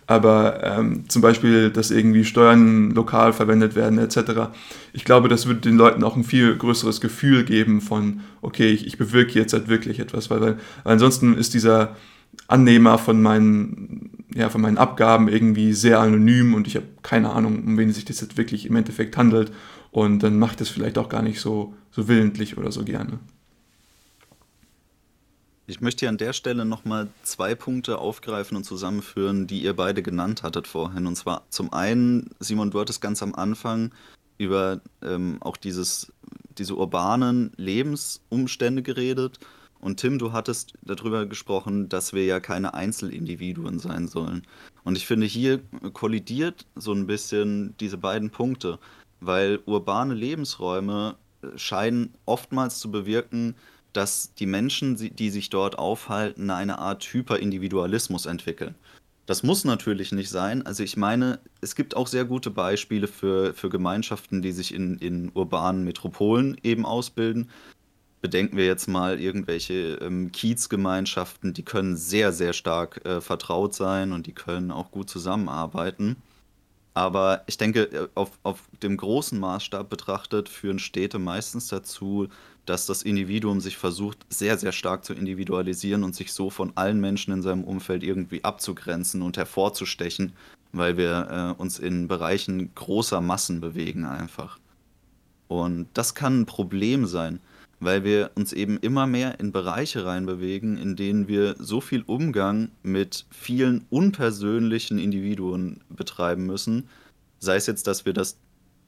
[0.07, 4.53] aber ähm, zum Beispiel, dass irgendwie Steuern lokal verwendet werden etc.
[4.93, 8.87] Ich glaube, das würde den Leuten auch ein viel größeres Gefühl geben von, okay, ich,
[8.87, 11.97] ich bewirke jetzt halt wirklich etwas, weil, weil, weil ansonsten ist dieser
[12.47, 17.63] Annehmer von meinen ja, von meinen Abgaben irgendwie sehr anonym und ich habe keine Ahnung,
[17.63, 19.51] um wen sich das jetzt wirklich im Endeffekt handelt.
[19.91, 23.19] Und dann mache ich das vielleicht auch gar nicht so, so willentlich oder so gerne.
[25.65, 30.01] Ich möchte hier an der Stelle nochmal zwei Punkte aufgreifen und zusammenführen, die ihr beide
[30.01, 31.07] genannt hattet vorhin.
[31.07, 33.93] Und zwar zum einen, Simon, du hattest ganz am Anfang
[34.37, 36.11] über ähm, auch dieses,
[36.57, 39.39] diese urbanen Lebensumstände geredet
[39.83, 44.47] und Tim, du hattest darüber gesprochen, dass wir ja keine Einzelindividuen sein sollen.
[44.85, 45.59] Und ich finde, hier
[45.91, 48.79] kollidiert so ein bisschen diese beiden Punkte,
[49.19, 53.55] weil urbane Lebensräume äh, scheinen oftmals zu bewirken,
[53.91, 58.75] dass die Menschen, die sich dort aufhalten, eine Art Hyperindividualismus entwickeln.
[59.25, 60.65] Das muss natürlich nicht sein.
[60.65, 64.97] Also ich meine, es gibt auch sehr gute Beispiele für, für Gemeinschaften, die sich in,
[64.97, 67.49] in urbanen Metropolen eben ausbilden,
[68.23, 74.13] bedenken wir jetzt mal irgendwelche ähm, Kiezgemeinschaften, die können sehr, sehr stark äh, vertraut sein
[74.13, 76.15] und die können auch gut zusammenarbeiten.
[76.93, 82.29] Aber ich denke, äh, auf, auf dem großen Maßstab betrachtet führen Städte meistens dazu,
[82.65, 87.01] dass das Individuum sich versucht, sehr, sehr stark zu individualisieren und sich so von allen
[87.01, 90.31] Menschen in seinem Umfeld irgendwie abzugrenzen und hervorzustechen,
[90.71, 94.59] weil wir äh, uns in Bereichen großer Massen bewegen einfach.
[95.49, 97.41] Und das kann ein Problem sein
[97.83, 102.69] weil wir uns eben immer mehr in Bereiche reinbewegen, in denen wir so viel Umgang
[102.81, 106.89] mit vielen unpersönlichen Individuen betreiben müssen.
[107.39, 108.37] Sei es jetzt, dass wir das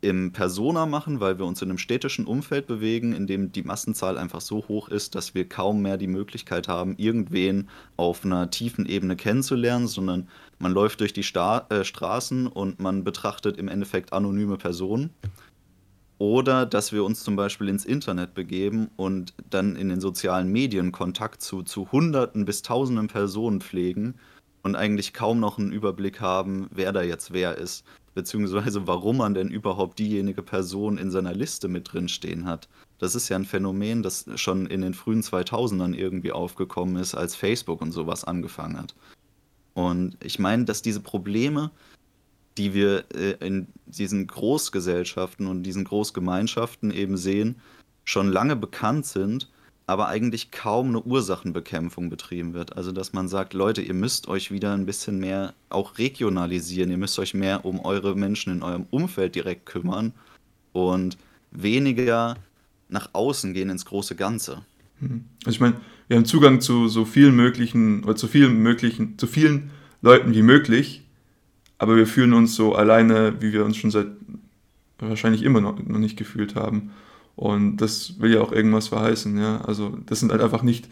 [0.06, 4.18] im Persona machen, weil wir uns in einem städtischen Umfeld bewegen, in dem die Massenzahl
[4.18, 8.86] einfach so hoch ist, dass wir kaum mehr die Möglichkeit haben, irgendwen auf einer tiefen
[8.86, 10.28] Ebene kennenzulernen, sondern
[10.60, 15.10] man läuft durch die Sta äh, Straßen und man betrachtet im Endeffekt anonyme Personen.
[16.18, 20.92] Oder dass wir uns zum Beispiel ins Internet begeben und dann in den sozialen Medien
[20.92, 24.16] Kontakt zu, zu Hunderten bis Tausenden Personen pflegen
[24.64, 27.84] und eigentlich kaum noch einen Überblick haben, wer da jetzt wer ist
[28.16, 32.68] beziehungsweise warum man denn überhaupt diejenige Person in seiner Liste mit drin stehen hat.
[32.98, 37.36] Das ist ja ein Phänomen, das schon in den frühen 2000ern irgendwie aufgekommen ist, als
[37.36, 38.96] Facebook und sowas angefangen hat.
[39.74, 41.72] Und ich meine, dass diese Probleme,
[42.58, 47.56] die wir äh, in diesen Großgesellschaften und diesen Großgemeinschaften eben sehen,
[48.04, 49.50] schon lange bekannt sind
[49.88, 52.76] aber eigentlich kaum eine Ursachenbekämpfung betrieben wird.
[52.76, 56.98] Also dass man sagt, Leute, ihr müsst euch wieder ein bisschen mehr auch regionalisieren, ihr
[56.98, 60.14] müsst euch mehr um eure Menschen in eurem Umfeld direkt kümmern
[60.74, 61.18] und
[61.52, 62.36] weniger
[62.90, 64.64] nach außen gehen ins große Ganze.
[65.00, 65.26] Mhm.
[65.46, 65.76] Also ich meine,
[66.08, 69.70] wir haben Zugang zu so vielen möglichen oder zu vielen möglichen, zu vielen
[70.02, 71.04] Leuten wie möglich,
[71.78, 74.08] aber wir fühlen uns so alleine, wie wir uns schon seit
[75.00, 76.92] wahrscheinlich immer noch, noch nicht gefühlt haben.
[77.36, 79.38] Und das will ja auch irgendwas verheißen.
[79.38, 79.62] Ja?
[79.62, 80.88] Also das sind halt einfach nicht,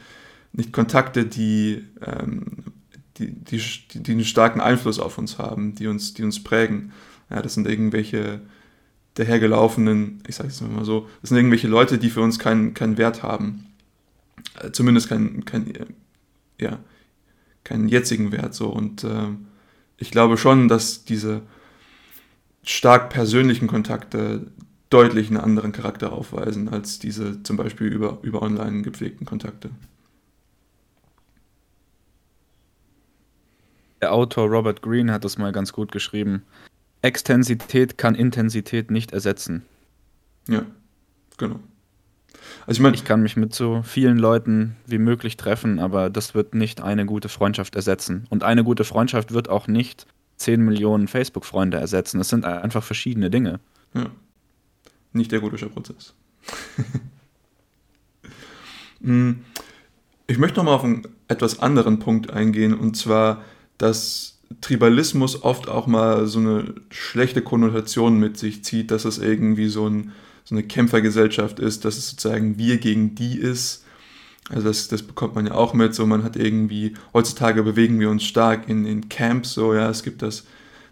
[0.52, 2.66] nicht Kontakte, die, ähm,
[3.18, 3.62] die, die,
[3.94, 6.92] die, einen starken Einfluss auf uns haben, die uns, die uns prägen.
[7.30, 8.42] Ja, das sind irgendwelche
[9.14, 12.98] dahergelaufenen, ich sage es mal so, das sind irgendwelche Leute, die für uns keinen keinen
[12.98, 13.68] Wert haben.
[14.60, 15.72] Äh, zumindest keinen kein,
[16.60, 16.80] ja,
[17.64, 18.54] keinen jetzigen Wert.
[18.54, 18.70] So.
[18.70, 19.30] Und äh,
[19.98, 21.42] ich glaube schon, dass diese
[22.64, 24.48] stark persönlichen Kontakte
[24.90, 29.72] deutlich einen anderen Charakter aufweisen als diese zum Beispiel über, über online gepflegten Kontakte.
[34.02, 36.44] Der Autor Robert Greene hat das mal ganz gut geschrieben.
[37.02, 39.64] Extensität kann Intensität nicht ersetzen.
[40.48, 40.66] Ja,
[41.38, 41.60] genau.
[42.66, 46.36] Also ich, mein, ich kann mich mit so vielen Leuten wie möglich treffen, aber das
[46.36, 48.26] wird nicht eine gute Freundschaft ersetzen.
[48.30, 52.20] Und eine gute Freundschaft wird auch nicht 10 Millionen Facebook-Freunde ersetzen.
[52.20, 53.60] Es sind einfach verschiedene Dinge.
[53.94, 54.10] Ja
[55.14, 56.14] nicht der Godischer Prozess.
[59.06, 59.42] Hm,
[60.28, 63.44] ich möchte nochmal auf einen etwas anderen Punkt eingehen, und zwar,
[63.78, 69.68] dass Tribalismus oft auch mal so eine schlechte Konnotation mit sich zieht, dass es irgendwie
[69.68, 73.86] so, ein, so eine Kämpfergesellschaft ist, dass es sozusagen wir gegen die ist.
[74.50, 78.10] Also das, das bekommt man ja auch mit, so man hat irgendwie, heutzutage bewegen wir
[78.10, 80.44] uns stark in, in Camps, so ja, es gibt das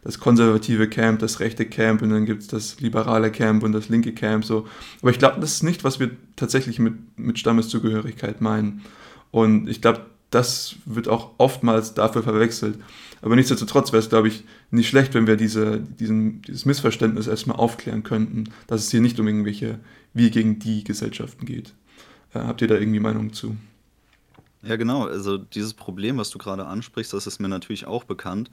[0.04, 3.90] das konservative Camp, das rechte Camp und dann gibt es das liberale Camp und das
[3.90, 4.44] linke Camp.
[4.44, 4.68] So.
[5.02, 8.82] Aber ich glaube, das ist nicht, was wir tatsächlich mit, mit Stammeszugehörigkeit meinen.
[9.30, 12.80] Und ich glaube, das wird auch oftmals dafür verwechselt.
[13.22, 17.58] Aber nichtsdestotrotz wäre es, glaube ich, nicht schlecht, wenn wir diese, diesen, dieses Missverständnis erstmal
[17.58, 19.80] aufklären könnten, dass es hier nicht um irgendwelche
[20.14, 21.74] wir gegen die Gesellschaften geht.
[22.34, 23.56] Äh, habt ihr da irgendwie Meinung zu?
[24.64, 25.06] Ja, genau.
[25.06, 28.50] Also dieses Problem, was du gerade ansprichst, das ist mir natürlich auch bekannt.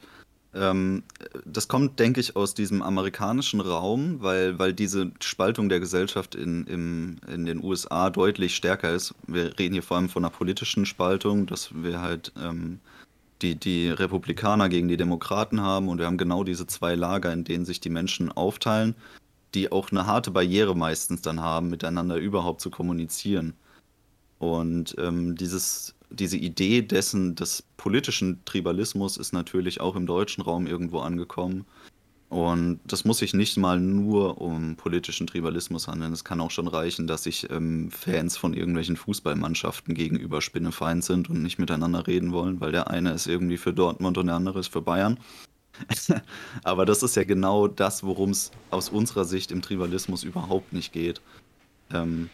[0.54, 1.02] Ähm,
[1.44, 6.66] das kommt, denke ich, aus diesem amerikanischen Raum, weil, weil diese Spaltung der Gesellschaft in,
[6.66, 9.14] im, in den USA deutlich stärker ist.
[9.26, 12.80] Wir reden hier vor allem von einer politischen Spaltung, dass wir halt ähm,
[13.42, 17.44] die, die Republikaner gegen die Demokraten haben und wir haben genau diese zwei Lager, in
[17.44, 18.94] denen sich die Menschen aufteilen,
[19.54, 23.54] die auch eine harte Barriere meistens dann haben, miteinander überhaupt zu kommunizieren.
[24.38, 30.66] Und ähm, dieses diese Idee dessen, des politischen Tribalismus ist natürlich auch im deutschen Raum
[30.66, 31.66] irgendwo angekommen.
[32.28, 36.12] Und das muss sich nicht mal nur um politischen Tribalismus handeln.
[36.12, 41.30] Es kann auch schon reichen, dass sich ähm, Fans von irgendwelchen Fußballmannschaften gegenüber Spinnefeind sind
[41.30, 44.58] und nicht miteinander reden wollen, weil der eine ist irgendwie für Dortmund und der andere
[44.58, 45.18] ist für Bayern.
[46.64, 50.92] Aber das ist ja genau das, worum es aus unserer Sicht im Tribalismus überhaupt nicht
[50.92, 51.22] geht.
[51.90, 52.28] Ähm,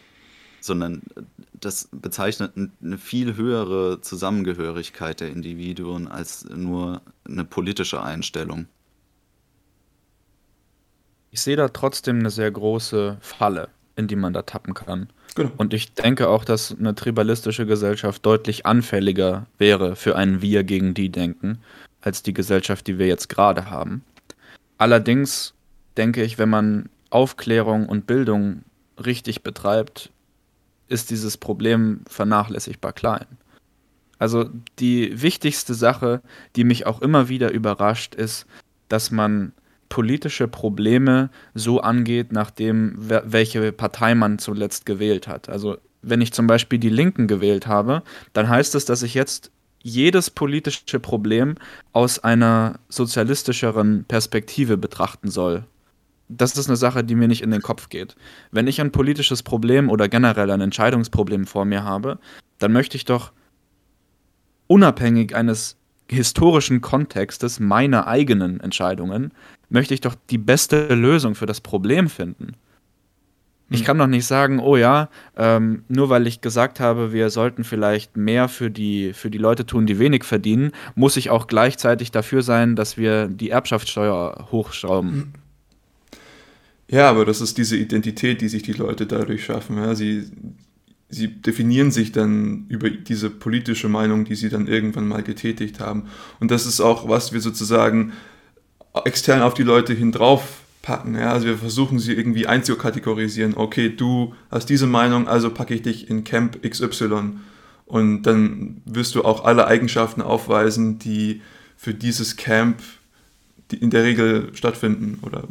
[0.65, 1.23] sondern äh,
[1.53, 8.67] das bezeichnet eine viel höhere Zusammengehörigkeit der Individuen als nur eine politische Einstellung.
[11.31, 15.09] Ich sehe da trotzdem eine sehr große Falle, in die man da tappen kann.
[15.35, 15.51] Genau.
[15.57, 20.95] Und ich denke auch, dass eine tribalistische Gesellschaft deutlich anfälliger wäre für ein Wir gegen
[20.95, 21.59] die Denken,
[22.03, 24.05] als die Gesellschaft, die wir jetzt gerade haben.
[24.79, 25.55] Allerdings
[25.97, 28.63] denke ich, wenn man Aufklärung und Bildung
[29.05, 30.11] richtig betreibt,
[30.95, 33.27] ist dieses Problem vernachlässigbar klein.
[34.19, 36.23] Also die wichtigste Sache,
[36.57, 38.47] die mich auch immer wieder überrascht, ist,
[38.89, 39.53] dass man
[39.89, 45.49] politische Probleme so angeht, nachdem welche Partei man zuletzt gewählt hat.
[45.49, 48.03] Also wenn ich zum Beispiel die Linken gewählt habe,
[48.33, 49.51] dann heißt es, dass ich jetzt
[49.83, 51.57] jedes politische Problem
[51.93, 55.65] aus einer sozialistischeren Perspektive betrachten soll.
[56.29, 58.17] Das ist eine Sache, die mir nicht in den Kopf geht.
[58.51, 62.19] Wenn ich ein politisches Problem oder generell ein Entscheidungsproblem vor mir habe,
[62.59, 63.33] dann möchte ich doch
[64.67, 65.77] unabhängig eines
[66.11, 69.33] historischen Kontextes meine eigenen Entscheidungen,
[69.69, 72.53] möchte ich doch die beste Lösung für das Problem finden.
[73.71, 73.87] Ich hm.
[73.87, 78.17] kann doch nicht sagen, oh ja, ähm, nur weil ich gesagt habe, wir sollten vielleicht
[78.17, 82.43] mehr für die, für die Leute tun, die wenig verdienen, muss ich auch gleichzeitig dafür
[82.43, 85.33] sein, dass wir die Erbschaftssteuer hochschrauben.
[86.95, 89.79] Ja, aber das ist diese Identität, die sich die Leute dadurch schaffen.
[89.79, 89.97] Ja?
[89.97, 90.31] Sie,
[91.09, 96.05] sie definieren sich dann über diese politische Meinung, die sie dann irgendwann mal getätigt haben.
[96.39, 98.13] Und das ist auch, was wir sozusagen
[99.05, 101.17] extern auf die Leute hin drauf packen.
[101.17, 101.33] Ja?
[101.33, 103.57] Also wir versuchen sie irgendwie einzukategorisieren.
[103.57, 107.41] Okay, du hast diese Meinung, also packe ich dich in Camp XY.
[107.87, 111.43] Und dann wirst du auch alle Eigenschaften aufweisen, die
[111.77, 112.81] für dieses Camp
[113.73, 115.49] in der Regel stattfinden oder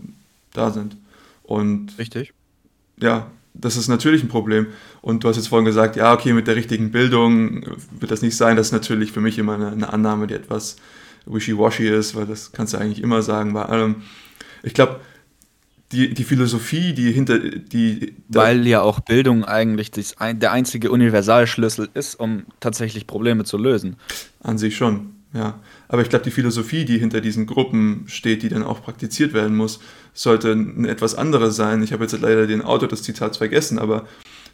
[0.54, 0.96] da sind.
[1.44, 2.34] Und Richtig.
[3.00, 4.68] Ja, das ist natürlich ein Problem.
[5.02, 7.66] Und du hast jetzt vorhin gesagt, ja, okay, mit der richtigen Bildung
[8.00, 8.58] wird das nicht sein.
[8.58, 10.78] Das ist natürlich für mich immer eine, eine Annahme, die etwas
[11.26, 14.04] wishy-washy ist, weil das kannst du eigentlich immer sagen bei allem.
[14.64, 15.00] Ich glaube,
[15.94, 18.16] die, die Philosophie, die hinter die.
[18.28, 23.98] Weil ja auch Bildung eigentlich das, der einzige Universalschlüssel ist, um tatsächlich Probleme zu lösen.
[24.42, 25.60] An sich schon, ja.
[25.88, 29.56] Aber ich glaube, die Philosophie, die hinter diesen Gruppen steht, die dann auch praktiziert werden
[29.56, 29.80] muss,
[30.14, 31.84] sollte eine etwas andere sein.
[31.84, 34.08] Ich habe jetzt leider den Autor des Zitats vergessen, aber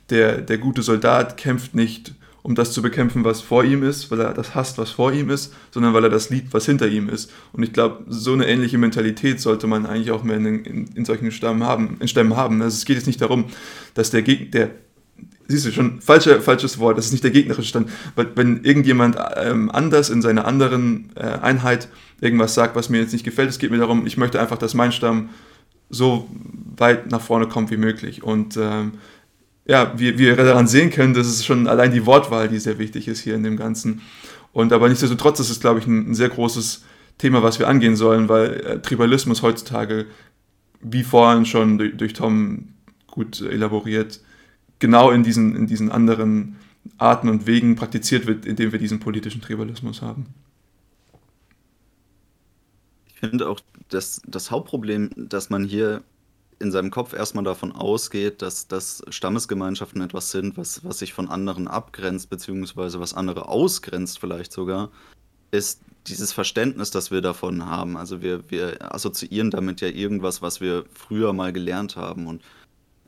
[0.10, 4.22] der, der gute Soldat kämpft nicht, um das zu bekämpfen, was vor ihm ist, weil
[4.22, 7.10] er das hasst, was vor ihm ist, sondern weil er das liebt, was hinter ihm
[7.10, 7.32] ist.
[7.52, 11.06] Und ich glaube, so eine ähnliche Mentalität sollte man eigentlich auch mehr in, in, in
[11.06, 11.98] solchen Stämmen haben.
[12.00, 12.62] In Stämmen haben.
[12.62, 13.46] Also es geht jetzt nicht darum,
[13.94, 14.72] dass der, Geg der
[15.50, 17.90] siehst du schon, falsche, falsches Wort, das ist nicht der gegnerische Stand.
[18.16, 21.90] Weil wenn irgendjemand ähm, anders in seiner anderen äh, Einheit
[22.22, 24.76] irgendwas sagt, was mir jetzt nicht gefällt, es geht mir darum, ich möchte einfach, dass
[24.76, 25.30] mein Stamm
[25.90, 26.28] so
[26.78, 28.24] weit nach vorne kommt wie möglich.
[28.24, 28.94] Und ähm,
[29.66, 32.80] ja, wie, wie wir daran sehen können, das ist schon allein die Wortwahl, die sehr
[32.80, 34.02] wichtig ist hier in dem Ganzen.
[34.52, 36.84] Und aber nichtsdestotrotz ist es, glaube ich, ein, ein sehr großes
[37.18, 40.08] Thema, was wir angehen sollen, weil äh, Tribalismus heutzutage,
[40.82, 42.70] wie vorhin schon durch, durch Tom
[43.08, 44.22] gut elaboriert,
[44.80, 46.56] genau in diesen, in diesen anderen
[46.98, 50.28] Arten und Wegen praktiziert wird, indem wir diesen politischen Tribalismus haben.
[53.22, 56.04] Ich finde auch, dass das Hauptproblem, dass man hier
[56.60, 61.30] in seinem Kopf erstmal davon ausgeht, dass, dass Stammesgemeinschaften etwas sind, was, was sich von
[61.30, 64.90] anderen abgrenzt, beziehungsweise was andere ausgrenzt vielleicht sogar,
[65.52, 67.98] ist dieses Verständnis, das wir davon haben.
[67.98, 72.28] Also wir, wir assoziieren damit ja irgendwas, was wir früher mal gelernt haben.
[72.28, 72.42] Und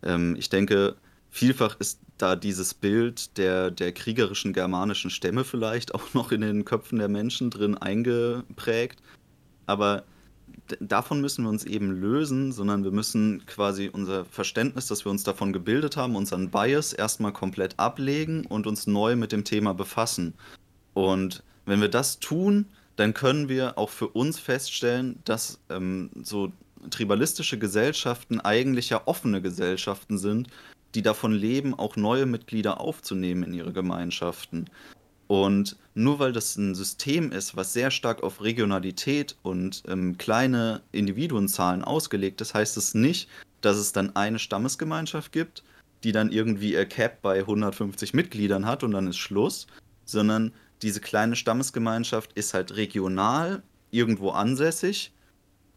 [0.04, 0.95] ähm, ich denke,
[1.34, 6.65] Vielfach ist da dieses Bild der, der kriegerischen germanischen Stämme vielleicht auch noch in den
[6.65, 9.02] Köpfen der Menschen drin eingeprägt.
[9.65, 10.04] Aber
[10.80, 15.24] davon müssen wir uns eben lösen, sondern wir müssen quasi unser Verständnis, das wir uns
[15.24, 20.34] davon gebildet haben, unseren Bias erstmal komplett ablegen und uns neu mit dem Thema befassen.
[20.93, 26.52] Und wenn wir das tun, dann können wir auch für uns feststellen, dass ähm, so
[26.89, 30.50] tribalistische Gesellschaften eigentlich ja offene Gesellschaften sind,
[30.95, 34.69] die davon leben, auch neue Mitglieder aufzunehmen in ihre Gemeinschaften.
[35.32, 40.82] Und nur weil das ein System ist, was sehr stark auf Regionalität und ähm, kleine
[40.91, 43.30] Individuenzahlen ausgelegt ist, heißt es nicht,
[43.62, 45.63] dass es dann eine Stammesgemeinschaft gibt,
[46.04, 49.67] die dann irgendwie ihr Cap bei 150 Mitgliedern hat und dann ist Schluss,
[50.04, 55.13] sondern diese kleine Stammesgemeinschaft ist halt regional irgendwo ansässig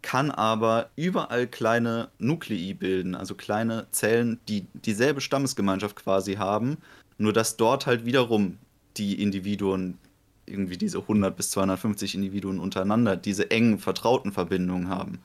[0.03, 6.77] kann aber überall kleine Nuklei bilden, also kleine Zellen, die dieselbe Stammesgemeinschaft quasi haben,
[7.17, 8.59] nur dass dort halt wiederum
[8.97, 9.99] die Individuen,
[10.47, 15.21] irgendwie diese 100 bis 250 Individuen untereinander, diese engen, vertrauten Verbindungen haben.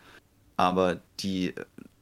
[0.58, 1.54] Aber die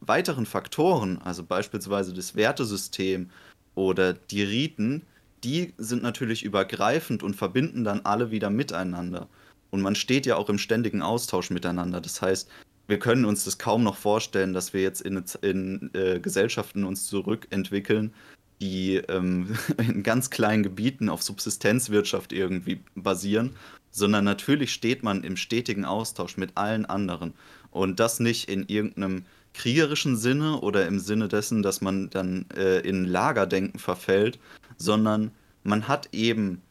[0.01, 3.29] weiteren Faktoren, also beispielsweise das Wertesystem
[3.75, 5.03] oder die Riten,
[5.43, 9.27] die sind natürlich übergreifend und verbinden dann alle wieder miteinander.
[9.69, 12.01] Und man steht ja auch im ständigen Austausch miteinander.
[12.01, 12.49] Das heißt,
[12.87, 17.05] wir können uns das kaum noch vorstellen, dass wir jetzt in, in äh, Gesellschaften uns
[17.07, 18.13] zurückentwickeln,
[18.59, 23.55] die ähm, in ganz kleinen Gebieten auf Subsistenzwirtschaft irgendwie basieren,
[23.91, 27.33] sondern natürlich steht man im stetigen Austausch mit allen anderen.
[27.71, 32.79] Und das nicht in irgendeinem kriegerischen Sinne oder im Sinne dessen, dass man dann äh,
[32.79, 34.39] in Lagerdenken verfällt,
[34.77, 35.31] sondern
[35.63, 36.61] man hat eben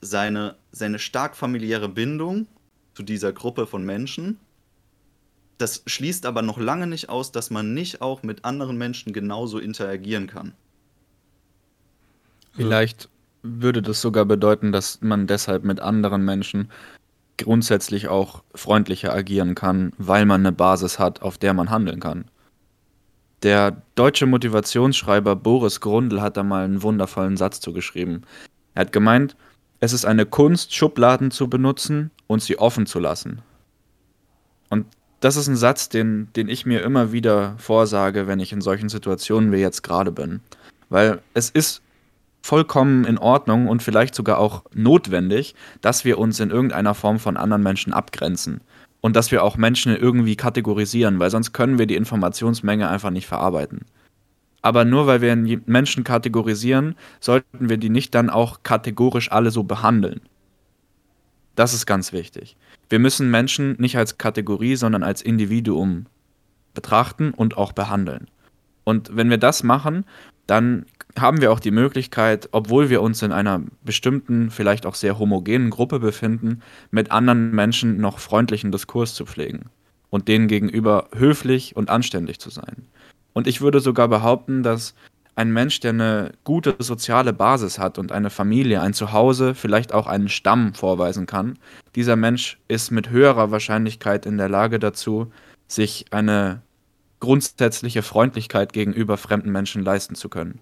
[0.00, 2.46] seine, seine stark familiäre Bindung
[2.94, 4.38] zu dieser Gruppe von Menschen
[5.60, 9.58] das schließt aber noch lange nicht aus, dass man nicht auch mit anderen Menschen genauso
[9.58, 10.54] interagieren kann.
[12.60, 13.08] Vielleicht
[13.42, 16.70] würde das sogar bedeuten, dass man deshalb mit anderen Menschen
[17.38, 22.26] grundsätzlich auch freundlicher agieren kann, weil man eine Basis hat, auf der man handeln kann.
[23.42, 28.26] Der deutsche Motivationsschreiber Boris Grundl hat da mal einen wundervollen Satz zugeschrieben.
[28.74, 29.36] Er hat gemeint,
[29.80, 33.40] es ist eine Kunst, Schubladen zu benutzen und sie offen zu lassen.
[34.68, 34.84] Und
[35.20, 38.90] das ist ein Satz, den, den ich mir immer wieder vorsage, wenn ich in solchen
[38.90, 40.40] Situationen wie jetzt gerade bin.
[40.90, 41.80] Weil es ist
[42.42, 47.36] vollkommen in Ordnung und vielleicht sogar auch notwendig, dass wir uns in irgendeiner Form von
[47.36, 48.60] anderen Menschen abgrenzen.
[49.02, 53.26] Und dass wir auch Menschen irgendwie kategorisieren, weil sonst können wir die Informationsmenge einfach nicht
[53.26, 53.86] verarbeiten.
[54.62, 59.64] Aber nur weil wir Menschen kategorisieren, sollten wir die nicht dann auch kategorisch alle so
[59.64, 60.20] behandeln.
[61.54, 62.56] Das ist ganz wichtig.
[62.90, 66.06] Wir müssen Menschen nicht als Kategorie, sondern als Individuum
[66.74, 68.26] betrachten und auch behandeln.
[68.84, 70.04] Und wenn wir das machen,
[70.46, 70.86] dann
[71.18, 75.70] haben wir auch die Möglichkeit, obwohl wir uns in einer bestimmten, vielleicht auch sehr homogenen
[75.70, 79.70] Gruppe befinden, mit anderen Menschen noch freundlichen Diskurs zu pflegen
[80.10, 82.86] und denen gegenüber höflich und anständig zu sein.
[83.32, 84.94] Und ich würde sogar behaupten, dass
[85.36, 90.06] ein Mensch, der eine gute soziale Basis hat und eine Familie, ein Zuhause, vielleicht auch
[90.06, 91.58] einen Stamm vorweisen kann,
[91.94, 95.32] dieser Mensch ist mit höherer Wahrscheinlichkeit in der Lage dazu,
[95.66, 96.62] sich eine
[97.20, 100.58] grundsätzliche Freundlichkeit gegenüber fremden Menschen leisten zu können.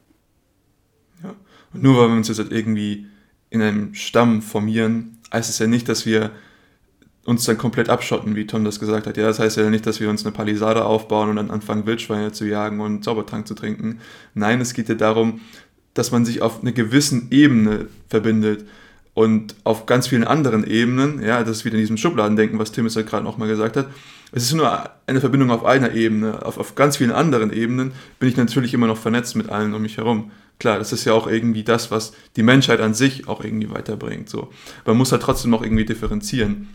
[1.73, 3.07] Und nur weil wir uns jetzt halt irgendwie
[3.51, 6.31] in einem Stamm formieren, heißt es ja nicht, dass wir
[7.25, 9.17] uns dann komplett abschotten, wie Tom das gesagt hat.
[9.19, 12.33] Ja, das heißt ja nicht, dass wir uns eine Palisade aufbauen und dann anfangen, Wildschweine
[12.33, 14.01] zu jagen und Zaubertrank zu trinken.
[14.33, 15.41] Nein, es geht ja darum,
[15.93, 18.67] dass man sich auf einer gewissen Ebene verbindet
[19.13, 22.87] und auf ganz vielen anderen Ebenen, ja, das ist wieder in diesem Schubladendenken, was Tim
[22.87, 23.89] jetzt ja gerade nochmal gesagt hat,
[24.33, 26.45] es ist nur eine Verbindung auf einer Ebene.
[26.45, 29.83] Auf, auf ganz vielen anderen Ebenen bin ich natürlich immer noch vernetzt mit allen um
[29.83, 30.31] mich herum.
[30.59, 34.29] Klar, das ist ja auch irgendwie das, was die Menschheit an sich auch irgendwie weiterbringt.
[34.29, 34.51] So.
[34.85, 36.69] Man muss halt trotzdem auch irgendwie differenzieren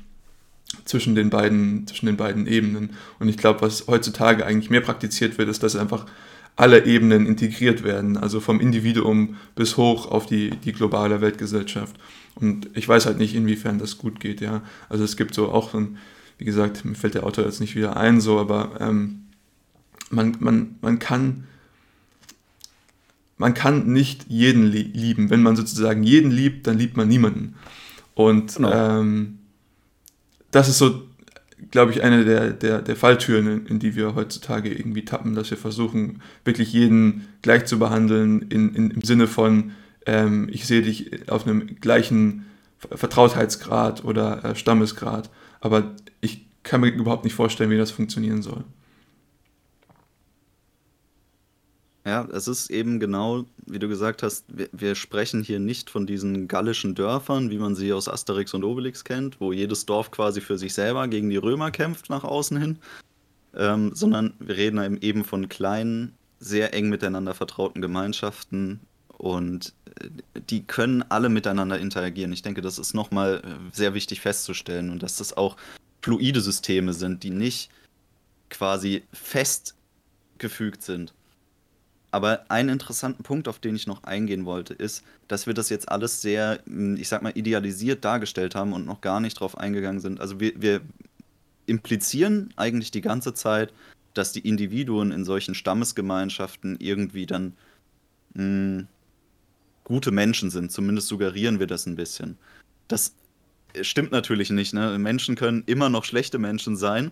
[0.85, 2.91] zwischen den beiden, zwischen den beiden Ebenen.
[3.19, 6.05] Und ich glaube, was heutzutage eigentlich mehr praktiziert wird, ist, dass einfach
[6.55, 11.95] alle Ebenen integriert werden, also vom Individuum bis hoch auf die, die globale Weltgesellschaft.
[12.35, 14.61] Und ich weiß halt nicht, inwiefern das gut geht, ja.
[14.87, 15.97] Also es gibt so auch ein
[16.37, 19.23] wie gesagt, mir fällt der Autor jetzt nicht wieder ein, so, aber ähm,
[20.09, 21.45] man, man, man kann
[23.37, 25.29] man kann nicht jeden lieben.
[25.29, 27.55] Wenn man sozusagen jeden liebt, dann liebt man niemanden.
[28.15, 28.71] Und genau.
[28.71, 29.39] ähm,
[30.51, 31.03] das ist so,
[31.71, 35.49] glaube ich, eine der, der, der Falltüren, in, in, die wir heutzutage irgendwie tappen, dass
[35.49, 39.71] wir versuchen, wirklich jeden gleich zu behandeln, in, in, im Sinne von,
[40.05, 42.45] ähm, ich sehe dich auf einem gleichen
[42.77, 45.29] Vertrautheitsgrad oder äh, Stammesgrad.
[45.63, 48.65] Aber ich kann mir überhaupt nicht vorstellen, wie das funktionieren soll.
[52.05, 56.05] Ja, es ist eben genau, wie du gesagt hast, wir, wir, sprechen hier nicht von
[56.05, 60.41] diesen gallischen Dörfern, wie man sie aus Asterix und Obelix kennt, wo jedes Dorf quasi
[60.41, 62.79] für sich selber gegen die Römer kämpft nach außen hin,
[63.55, 68.81] ähm, sondern wir reden eben von kleinen, sehr eng miteinander vertrauten Gemeinschaften
[69.23, 70.09] und äh,
[70.49, 72.33] die können alle miteinander interagieren.
[72.33, 75.55] Ich denke, das ist nochmal äh, sehr wichtig festzustellen und dass das auch
[76.01, 77.69] fluide Systeme sind, die nicht
[78.49, 81.13] quasi festgefügt sind.
[82.11, 85.87] Aber einen interessanten Punkt, auf den ich noch eingehen wollte, ist, dass wir das jetzt
[85.87, 90.01] alles sehr, hm, ich sag mal, idealisiert dargestellt haben und noch gar nicht drauf eingegangen
[90.01, 90.19] sind.
[90.19, 90.81] Also wir, wir
[91.65, 93.71] implizieren eigentlich die ganze Zeit,
[94.13, 97.53] dass die Individuen in solchen Stammesgemeinschaften irgendwie dann
[98.33, 98.87] mh, hm,
[99.83, 100.71] gute Menschen sind.
[100.71, 102.37] Zumindest suggerieren wir das ein bisschen.
[102.87, 103.15] Das
[103.81, 104.73] stimmt natürlich nicht.
[104.73, 104.97] Ne?
[104.99, 107.11] Menschen können immer noch schlechte Menschen sein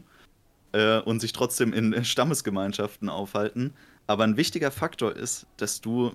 [0.74, 3.74] äh, und sich trotzdem in Stammesgemeinschaften aufhalten.
[4.08, 6.12] Aber ein wichtiger Faktor ist, dass du,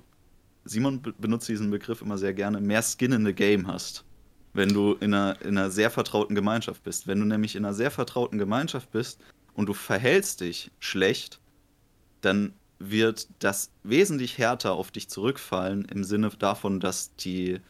[0.64, 4.04] Simon benutzt diesen Begriff immer sehr gerne, mehr Skin in the Game hast.
[4.52, 7.06] Wenn du in einer, in einer sehr vertrauten Gemeinschaft bist.
[7.06, 9.20] Wenn du nämlich in einer sehr vertrauten Gemeinschaft bist
[9.54, 11.40] und du verhältst dich schlecht,
[12.22, 17.60] dann wird das wesentlich härter auf dich zurückfallen, im Sinne davon, dass die,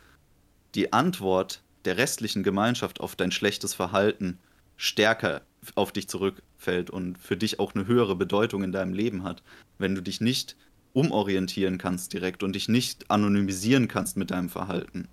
[0.75, 4.39] die Antwort der restlichen Gemeinschaft auf dein schlechtes Verhalten
[4.77, 5.43] stärker
[5.75, 9.43] auf dich zurückfällt und für dich auch eine höhere Bedeutung in deinem Leben hat,
[9.79, 10.57] wenn du dich nicht
[10.93, 15.09] umorientieren kannst direkt und dich nicht anonymisieren kannst mit deinem Verhalten.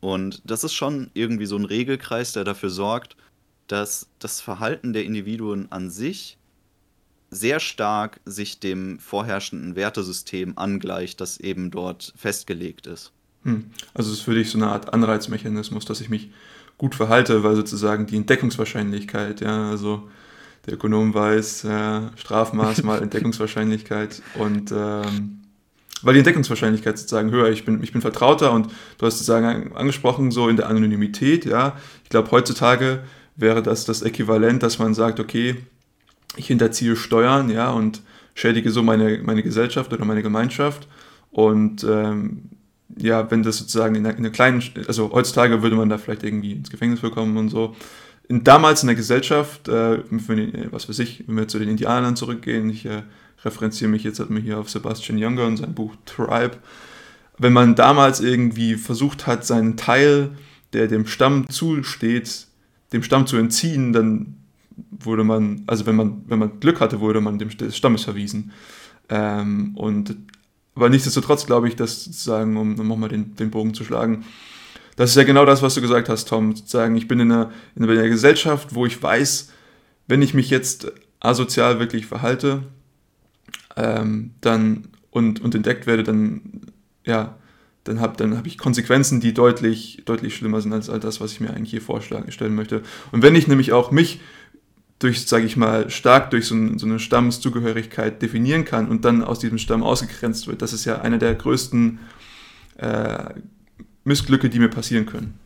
[0.00, 3.16] Und das ist schon irgendwie so ein Regelkreis, der dafür sorgt,
[3.68, 6.38] dass das Verhalten der Individuen an sich
[7.32, 13.10] sehr stark sich dem vorherrschenden Wertesystem angleicht, das eben dort festgelegt ist.
[13.44, 13.70] Hm.
[13.94, 16.30] Also es ist für dich so eine Art Anreizmechanismus, dass ich mich
[16.76, 20.08] gut verhalte, weil sozusagen die Entdeckungswahrscheinlichkeit, ja, also
[20.66, 25.40] der Ökonom weiß, äh, Strafmaß mal Entdeckungswahrscheinlichkeit und ähm,
[26.02, 28.66] weil die Entdeckungswahrscheinlichkeit sozusagen höher, ich bin, ich bin vertrauter und
[28.98, 33.02] du hast sozusagen angesprochen, so in der Anonymität, ja, ich glaube heutzutage
[33.36, 35.64] wäre das das Äquivalent, dass man sagt, okay,
[36.36, 38.02] ich hinterziehe Steuern, ja, und
[38.34, 40.88] schädige so meine, meine Gesellschaft oder meine Gemeinschaft.
[41.30, 42.50] Und ähm,
[42.96, 46.22] ja, wenn das sozusagen in einer, in einer, kleinen, also heutzutage würde man da vielleicht
[46.22, 47.74] irgendwie ins Gefängnis bekommen und so.
[48.28, 52.16] In, damals in der Gesellschaft, äh, den, was weiß ich, wenn wir zu den Indianern
[52.16, 53.02] zurückgehen, ich äh,
[53.44, 56.58] referenziere mich jetzt halt mal hier auf Sebastian Younger und sein Buch Tribe.
[57.38, 60.30] Wenn man damals irgendwie versucht hat, seinen Teil,
[60.72, 62.46] der dem Stamm zusteht,
[62.92, 64.36] dem Stamm zu entziehen, dann
[64.90, 68.52] wurde man, also wenn man, wenn man Glück hatte, wurde man dem Stammes verwiesen.
[69.08, 70.16] Ähm, und
[70.74, 74.24] aber nichtsdestotrotz glaube ich, dass sozusagen, um nochmal den, den Bogen zu schlagen,
[74.96, 76.54] das ist ja genau das, was du gesagt hast, Tom.
[76.54, 79.50] Sozusagen, ich bin in einer, in einer Gesellschaft, wo ich weiß,
[80.06, 82.64] wenn ich mich jetzt asozial wirklich verhalte,
[83.76, 86.72] ähm, dann und, und entdeckt werde, dann
[87.04, 87.36] ja,
[87.84, 91.32] dann habe dann hab ich Konsequenzen, die deutlich, deutlich schlimmer sind als all das, was
[91.32, 92.82] ich mir eigentlich hier vorstellen möchte.
[93.10, 94.20] Und wenn ich nämlich auch mich
[95.02, 99.22] durch, sage ich mal, stark durch so, ein, so, eine Stammeszugehörigkeit definieren kann und dann
[99.22, 101.98] aus diesem Stamm ausgegrenzt wird, das ist ja einer der größten
[102.78, 103.34] äh,
[104.04, 105.38] Missglücke, die mir passieren können.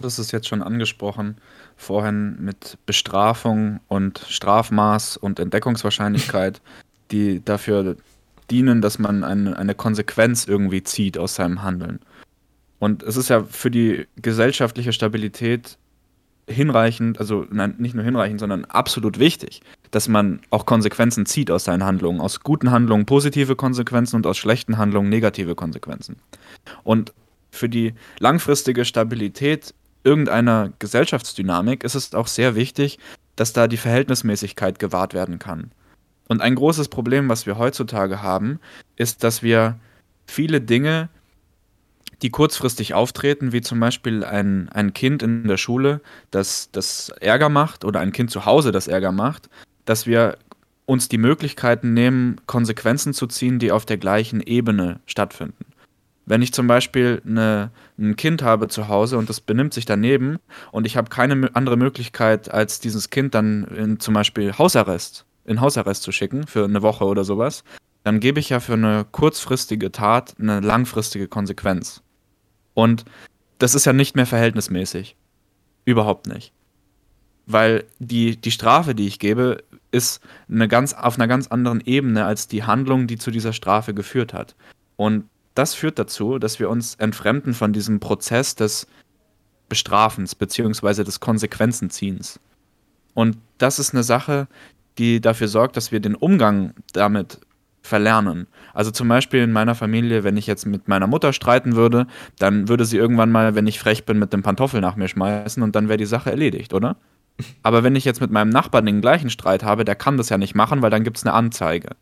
[0.00, 1.36] Das ist jetzt schon angesprochen,
[1.76, 6.60] vorhin mit Bestrafung und Strafmaß und Entdeckungswahrscheinlichkeit,
[7.10, 7.96] die dafür
[8.50, 12.00] dienen, dass man eine, eine Konsequenz irgendwie zieht aus seinem Handeln.
[12.78, 15.78] Und es ist ja für die gesellschaftliche Stabilität
[16.48, 21.64] hinreichend, also nein, nicht nur hinreichend, sondern absolut wichtig, dass man auch Konsequenzen zieht aus
[21.64, 22.20] seinen Handlungen.
[22.20, 26.16] Aus guten Handlungen positive Konsequenzen und aus schlechten Handlungen negative Konsequenzen.
[26.82, 27.12] Und
[27.50, 29.74] für die langfristige Stabilität
[30.04, 32.98] irgendeiner Gesellschaftsdynamik ist es auch sehr wichtig,
[33.36, 35.70] dass da die Verhältnismäßigkeit gewahrt werden kann.
[36.28, 38.58] Und ein großes Problem, was wir heutzutage haben,
[38.96, 39.78] ist, dass wir
[40.26, 41.08] viele Dinge
[42.22, 46.00] die kurzfristig auftreten, wie zum Beispiel ein, ein Kind in der Schule,
[46.30, 49.50] das, das Ärger macht oder ein Kind zu Hause, das Ärger macht,
[49.84, 50.38] dass wir
[50.86, 55.64] uns die Möglichkeiten nehmen, Konsequenzen zu ziehen, die auf der gleichen Ebene stattfinden.
[56.24, 60.38] Wenn ich zum Beispiel eine, ein Kind habe zu Hause und das benimmt sich daneben
[60.70, 65.60] und ich habe keine andere Möglichkeit, als dieses Kind dann in zum Beispiel Hausarrest, in
[65.60, 67.64] Hausarrest zu schicken für eine Woche oder sowas,
[68.04, 72.02] dann gebe ich ja für eine kurzfristige Tat eine langfristige Konsequenz.
[72.74, 73.04] Und
[73.58, 75.16] das ist ja nicht mehr verhältnismäßig.
[75.84, 76.52] Überhaupt nicht.
[77.46, 82.24] Weil die, die Strafe, die ich gebe, ist eine ganz, auf einer ganz anderen Ebene
[82.24, 84.54] als die Handlung, die zu dieser Strafe geführt hat.
[84.96, 88.86] Und das führt dazu, dass wir uns entfremden von diesem Prozess des
[89.68, 91.04] Bestrafens bzw.
[91.04, 92.40] des Konsequenzenziehens.
[93.14, 94.48] Und das ist eine Sache,
[94.98, 97.40] die dafür sorgt, dass wir den Umgang damit
[97.82, 98.46] verlernen.
[98.74, 102.06] Also zum Beispiel in meiner Familie, wenn ich jetzt mit meiner Mutter streiten würde,
[102.38, 105.62] dann würde sie irgendwann mal, wenn ich frech bin, mit dem Pantoffel nach mir schmeißen
[105.62, 106.96] und dann wäre die Sache erledigt, oder?
[107.62, 110.38] Aber wenn ich jetzt mit meinem Nachbarn den gleichen Streit habe, der kann das ja
[110.38, 111.96] nicht machen, weil dann gibt es eine Anzeige.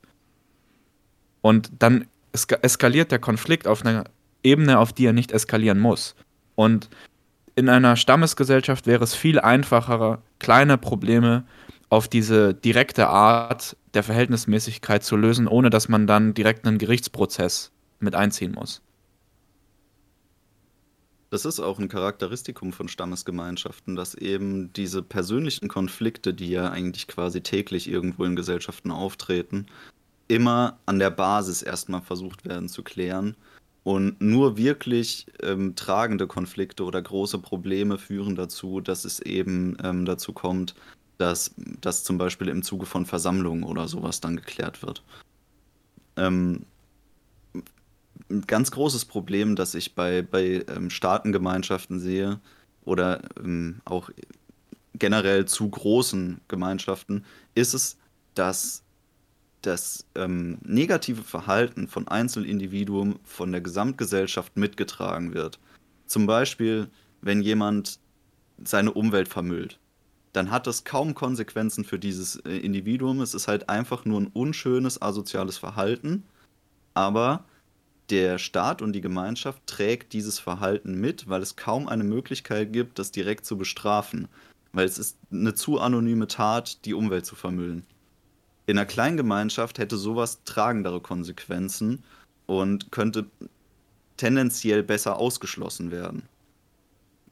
[1.41, 4.05] Und dann eskaliert der Konflikt auf einer
[4.43, 6.15] Ebene, auf die er nicht eskalieren muss.
[6.55, 6.91] Und
[7.57, 11.45] in einer Stammesgesellschaft wäre es viel einfacher, kleine Probleme
[11.91, 17.73] auf diese direkte Art der Verhältnismäßigkeit zu lösen, ohne dass man dann direkt einen Gerichtsprozess
[17.99, 18.81] mit einziehen muss.
[21.31, 27.07] Das ist auch ein Charakteristikum von Stammesgemeinschaften, dass eben diese persönlichen Konflikte, die ja eigentlich
[27.07, 29.67] quasi täglich irgendwo in Gesellschaften auftreten,
[30.27, 33.37] immer an der Basis erstmal versucht werden zu klären.
[33.83, 40.05] Und nur wirklich ähm, tragende Konflikte oder große Probleme führen dazu, dass es eben ähm,
[40.05, 40.75] dazu kommt,
[41.21, 45.05] dass das zum Beispiel im Zuge von Versammlungen oder sowas dann geklärt wird.
[46.17, 46.65] Ähm,
[48.31, 52.41] ein ganz großes Problem, das ich bei, bei ähm, Staatengemeinschaften sehe
[52.85, 54.09] oder ähm, auch
[54.95, 57.99] generell zu großen Gemeinschaften, ist es,
[58.35, 58.83] dass
[59.61, 65.59] das ähm, negative Verhalten von Einzelindividuen von der Gesamtgesellschaft mitgetragen wird.
[66.07, 66.89] Zum Beispiel,
[67.21, 67.99] wenn jemand
[68.65, 69.79] seine Umwelt vermüllt
[70.33, 73.21] dann hat das kaum Konsequenzen für dieses äh, Individuum.
[73.21, 76.25] Es ist halt einfach nur ein unschönes, asoziales Verhalten.
[76.95, 77.45] Aber
[78.11, 82.99] der Staat und die Gemeinschaft trägt dieses Verhalten mit, weil es kaum eine Möglichkeit gibt,
[82.99, 84.29] das direkt zu bestrafen.
[84.73, 87.85] Weil es ist eine zu anonyme Tat, die Umwelt zu vermüllen.
[88.67, 92.05] In einer Kleingemeinschaft hätte sowas tragendere Konsequenzen
[92.47, 93.27] und könnte
[94.17, 96.23] tendenziell besser ausgeschlossen werden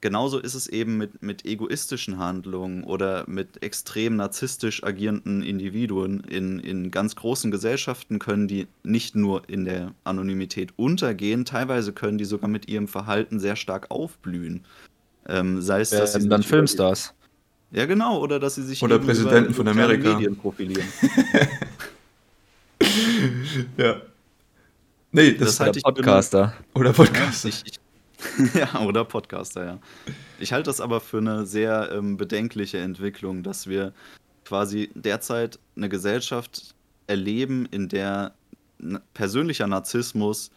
[0.01, 6.20] genauso ist es eben mit, mit egoistischen Handlungen oder mit extrem narzisstisch agierenden Individuen.
[6.20, 12.18] In, in ganz großen Gesellschaften können die nicht nur in der Anonymität untergehen, teilweise können
[12.18, 14.64] die sogar mit ihrem Verhalten sehr stark aufblühen.
[15.26, 17.14] Ähm, sei es, dass sie dann Filmstars.
[17.70, 20.88] Ja, genau, oder dass sie sich oder Präsidenten von Amerika Medien profilieren.
[23.76, 24.01] ja.
[25.12, 26.55] Nee, das, das ist Podcaster.
[26.74, 27.49] Oder Podcaster.
[27.49, 27.78] Ich, ich,
[28.55, 29.79] ja, oder Podcaster, ja.
[30.39, 33.93] Ich halte das aber für eine sehr ähm, bedenkliche Entwicklung, dass wir
[34.45, 36.75] quasi derzeit eine Gesellschaft
[37.07, 38.35] erleben, in der
[39.14, 40.51] persönlicher Narzissmus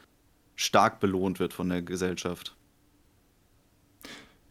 [0.56, 2.56] stark belohnt wird von der Gesellschaft.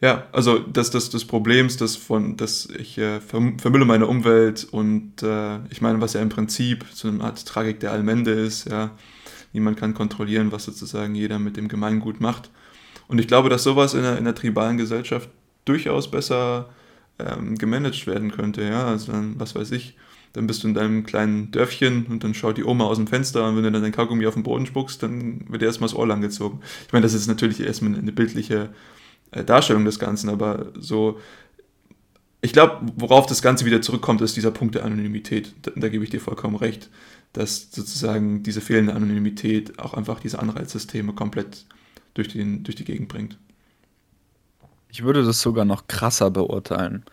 [0.01, 4.63] Ja, also das, das, das Problem ist, dass, von, dass ich äh, vermülle meine Umwelt
[4.63, 8.67] und äh, ich meine, was ja im Prinzip so eine Art Tragik der Allmende ist,
[8.67, 8.91] ja.
[9.53, 12.49] Niemand kann kontrollieren, was sozusagen jeder mit dem Gemeingut macht.
[13.11, 15.29] Und ich glaube, dass sowas in der, in der tribalen Gesellschaft
[15.65, 16.69] durchaus besser
[17.19, 18.85] ähm, gemanagt werden könnte, ja.
[18.85, 19.97] Also dann, was weiß ich,
[20.31, 23.49] dann bist du in deinem kleinen Dörfchen und dann schaut die Oma aus dem Fenster
[23.49, 25.97] und wenn du dann dein Kaugummi auf den Boden spuckst, dann wird dir erstmal das
[25.97, 26.61] Ohr lang gezogen.
[26.87, 28.69] Ich meine, das ist natürlich erstmal eine bildliche
[29.31, 31.19] äh, Darstellung des Ganzen, aber so,
[32.39, 35.53] ich glaube, worauf das Ganze wieder zurückkommt, ist dieser Punkt der Anonymität.
[35.63, 36.89] Da, da, gebe ich dir vollkommen recht,
[37.33, 41.65] dass sozusagen diese fehlende Anonymität auch einfach diese Anreizsysteme komplett
[42.13, 43.37] durch, den, durch die Gegend bringt.
[44.89, 47.05] Ich würde das sogar noch krasser beurteilen.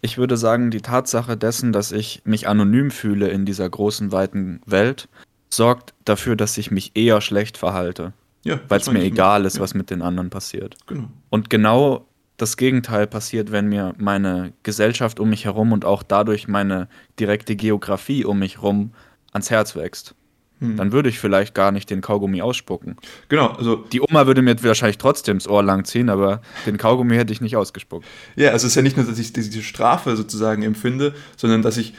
[0.00, 4.60] Ich würde sagen, die Tatsache dessen, dass ich mich anonym fühle in dieser großen, weiten
[4.64, 5.08] Welt,
[5.50, 8.12] sorgt dafür, dass ich mich eher schlecht verhalte.
[8.44, 9.62] Ja, Weil es mir egal ist, ja.
[9.62, 10.76] was mit den anderen passiert.
[10.86, 11.08] Genau.
[11.28, 16.46] Und genau das Gegenteil passiert, wenn mir meine Gesellschaft um mich herum und auch dadurch
[16.46, 16.88] meine
[17.18, 18.92] direkte Geografie um mich herum
[19.32, 20.14] ans Herz wächst.
[20.60, 20.76] Hm.
[20.76, 22.96] Dann würde ich vielleicht gar nicht den Kaugummi ausspucken.
[23.28, 23.76] Genau, also.
[23.76, 27.40] Die Oma würde mir wahrscheinlich trotzdem das Ohr lang ziehen, aber den Kaugummi hätte ich
[27.40, 28.06] nicht ausgespuckt.
[28.36, 31.76] Ja, also es ist ja nicht nur, dass ich diese Strafe sozusagen empfinde, sondern dass
[31.76, 31.94] ich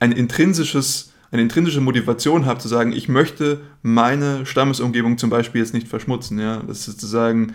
[0.00, 5.74] ein intrinsisches eine intrinsische Motivation habe, zu sagen, ich möchte meine Stammesumgebung zum Beispiel jetzt
[5.74, 6.38] nicht verschmutzen.
[6.38, 6.62] Ja?
[6.64, 7.54] Das ist sozusagen,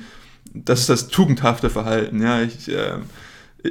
[0.54, 2.22] das ist das tugendhafte Verhalten.
[2.22, 2.42] Ja?
[2.42, 2.96] Ich, äh,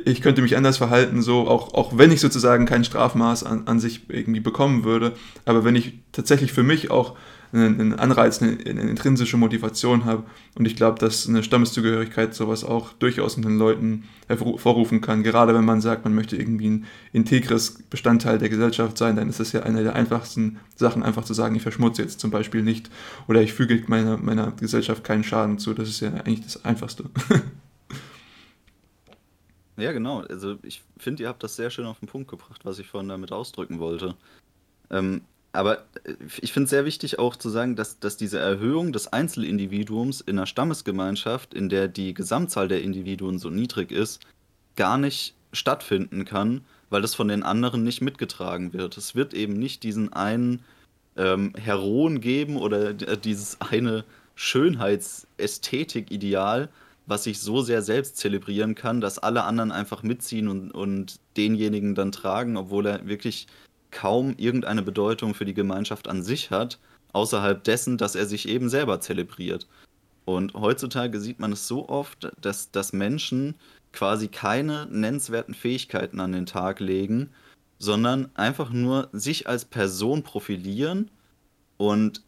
[0.05, 3.81] ich könnte mich anders verhalten, so auch, auch wenn ich sozusagen kein Strafmaß an, an
[3.81, 5.15] sich irgendwie bekommen würde.
[5.45, 7.17] Aber wenn ich tatsächlich für mich auch
[7.53, 10.25] einen Anreiz, eine, eine intrinsische Motivation habe.
[10.55, 15.23] Und ich glaube, dass eine Stammeszugehörigkeit sowas auch durchaus in den Leuten hervorrufen kann.
[15.23, 19.41] Gerade wenn man sagt, man möchte irgendwie ein integres Bestandteil der Gesellschaft sein, dann ist
[19.41, 22.91] das ja eine der einfachsten Sachen, einfach zu sagen, ich verschmutze jetzt zum Beispiel nicht
[23.29, 25.73] oder ich füge meiner, meiner Gesellschaft keinen Schaden zu.
[25.73, 27.05] Das ist ja eigentlich das Einfachste.
[29.79, 30.21] Ja, genau.
[30.23, 33.09] Also ich finde, ihr habt das sehr schön auf den Punkt gebracht, was ich vorhin
[33.09, 34.17] damit ausdrücken wollte.
[34.91, 35.23] Ähm,
[35.53, 39.13] aber äh, ich finde es sehr wichtig auch zu sagen, dass, dass diese Erhöhung des
[39.13, 44.21] Einzelindividuums in einer Stammesgemeinschaft, in der die Gesamtzahl der Individuen so niedrig ist,
[44.75, 48.97] gar nicht stattfinden kann, weil das von den anderen nicht mitgetragen wird.
[48.97, 50.65] Es wird eben nicht diesen einen
[51.17, 54.05] ähm, Heroen geben oder dieses eine
[54.35, 56.69] Schönheitsästhetik-Ideal,
[57.09, 61.95] was ich so sehr selbst zelebrieren kann, dass alle anderen einfach mitziehen und, und denjenigen
[61.95, 63.47] dann tragen, obwohl er wirklich
[63.91, 66.79] kaum irgendeine Bedeutung für die Gemeinschaft an sich hat,
[67.15, 69.67] außerhalb dessen, dass er sich eben selber zelebriert.
[70.27, 73.55] Und heutzutage sieht man es so oft, dass, dass Menschen
[73.93, 77.31] quasi keine nennenswerten Fähigkeiten an den Tag legen,
[77.79, 81.11] sondern einfach nur sich als Person profilieren
[81.79, 82.23] und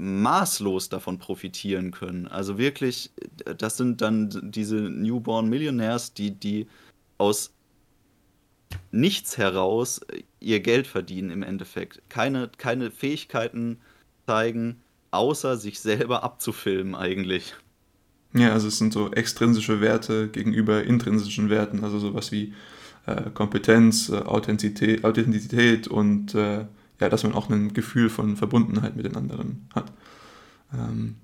[0.00, 2.26] maßlos davon profitieren können.
[2.26, 3.10] Also wirklich,
[3.58, 6.66] das sind dann diese Newborn Millionaires, die, die
[7.18, 7.52] aus
[8.90, 10.00] nichts heraus
[10.40, 12.00] ihr Geld verdienen im Endeffekt.
[12.08, 13.78] Keine, keine Fähigkeiten
[14.26, 14.80] zeigen,
[15.10, 17.54] außer sich selber abzufilmen eigentlich.
[18.32, 22.54] Ja, also es sind so extrinsische Werte gegenüber intrinsischen Werten, also sowas wie
[23.06, 26.64] äh, Kompetenz, äh, Authentizität, Authentizität und äh,
[27.00, 29.92] ja, dass man auch ein Gefühl von Verbundenheit mit den anderen hat.
[30.72, 31.16] Ähm,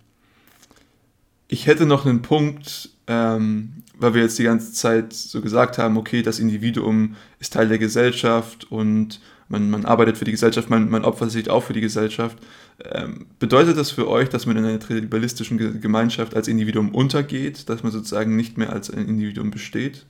[1.48, 5.96] ich hätte noch einen Punkt, ähm, weil wir jetzt die ganze Zeit so gesagt haben,
[5.96, 10.90] okay, das Individuum ist Teil der Gesellschaft und man, man arbeitet für die Gesellschaft, man,
[10.90, 12.36] man opfert sich auch für die Gesellschaft.
[12.84, 17.84] Ähm, bedeutet das für euch, dass man in einer tribalistischen Gemeinschaft als Individuum untergeht, dass
[17.84, 20.04] man sozusagen nicht mehr als ein Individuum besteht?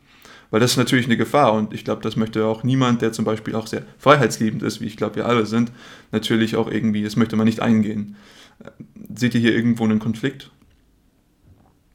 [0.50, 3.24] Weil das ist natürlich eine Gefahr und ich glaube, das möchte auch niemand, der zum
[3.24, 5.72] Beispiel auch sehr freiheitsliebend ist, wie ich glaube, wir alle sind,
[6.12, 8.16] natürlich auch irgendwie, das möchte man nicht eingehen.
[8.60, 8.70] Äh,
[9.14, 10.50] seht ihr hier irgendwo einen Konflikt?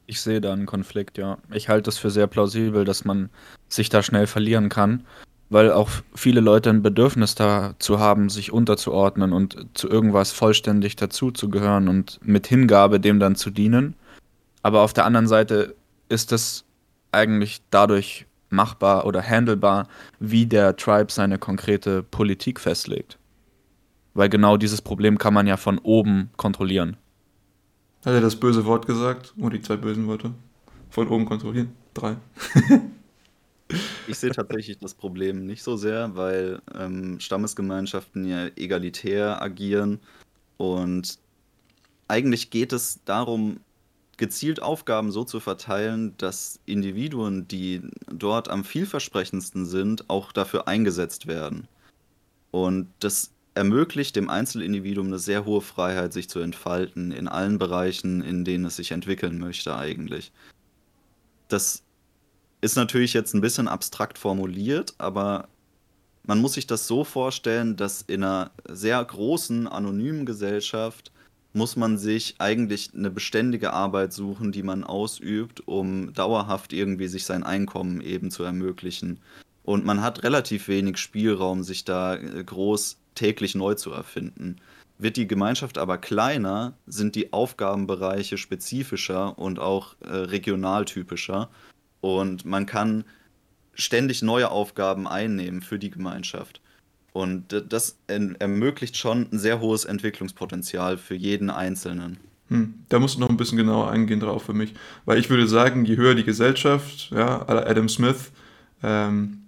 [0.06, 1.38] Ich sehe da einen Konflikt, ja.
[1.54, 3.30] Ich halte es für sehr plausibel, dass man
[3.70, 5.06] sich da schnell verlieren kann,
[5.50, 11.88] weil auch viele Leute ein Bedürfnis dazu haben, sich unterzuordnen und zu irgendwas vollständig dazuzugehören
[11.88, 13.96] und mit Hingabe dem dann zu dienen.
[14.64, 15.76] Aber auf der anderen Seite
[16.10, 16.66] ist es
[17.12, 19.88] eigentlich dadurch machbar oder handelbar,
[20.20, 23.18] wie der Tribe seine konkrete Politik festlegt.
[24.14, 26.98] Weil genau dieses Problem kann man ja von oben kontrollieren.
[28.06, 29.34] Hat er das böse Wort gesagt?
[29.40, 30.32] Oder die zwei bösen Worte?
[30.90, 31.74] Von oben kontrollieren?
[31.94, 32.18] Drei.
[34.08, 40.00] Ich sehe tatsächlich das Problem nicht so sehr, weil ähm, Stammesgemeinschaften ja egalitär agieren
[40.58, 41.20] und
[42.08, 43.62] eigentlich geht es darum,
[44.22, 51.26] gezielt Aufgaben so zu verteilen, dass Individuen, die dort am vielversprechendsten sind, auch dafür eingesetzt
[51.26, 51.68] werden.
[52.52, 58.22] Und das ermöglicht dem Einzelindividuum eine sehr hohe Freiheit, sich zu entfalten in allen Bereichen,
[58.22, 60.32] in denen es sich entwickeln möchte eigentlich.
[61.48, 61.82] Das
[62.62, 65.48] ist natürlich jetzt ein bisschen abstrakt formuliert, aber
[66.28, 71.12] man muss sich das so vorstellen, dass in einer sehr großen, anonymen Gesellschaft
[71.54, 77.26] muss man sich eigentlich eine beständige Arbeit suchen, die man ausübt, um dauerhaft irgendwie sich
[77.26, 79.20] sein Einkommen eben zu ermöglichen.
[79.64, 84.58] Und man hat relativ wenig Spielraum, sich da äh, groß täglich neu zu erfinden.
[84.98, 91.50] Wird die Gemeinschaft aber kleiner, sind die Aufgabenbereiche spezifischer und auch äh, regionaltypischer.
[92.00, 93.04] Und man kann
[93.74, 96.62] ständig neue Aufgaben einnehmen für die Gemeinschaft.
[97.14, 102.18] Und das ermöglicht schon ein sehr hohes Entwicklungspotenzial für jeden Einzelnen.
[102.48, 104.74] Hm, da musst du noch ein bisschen genauer eingehen drauf für mich.
[105.06, 108.32] Weil ich würde sagen, je höher die Gesellschaft, ja, Adam Smith,
[108.84, 109.41] ähm,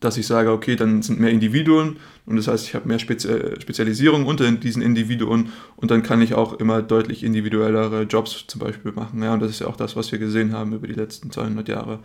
[0.00, 3.28] dass ich sage, okay, dann sind mehr Individuen und das heißt, ich habe mehr Spezi
[3.60, 8.92] Spezialisierung unter diesen Individuen und dann kann ich auch immer deutlich individuellere Jobs zum Beispiel
[8.92, 9.22] machen.
[9.22, 11.68] Ja, und das ist ja auch das, was wir gesehen haben über die letzten 200
[11.68, 11.98] Jahre.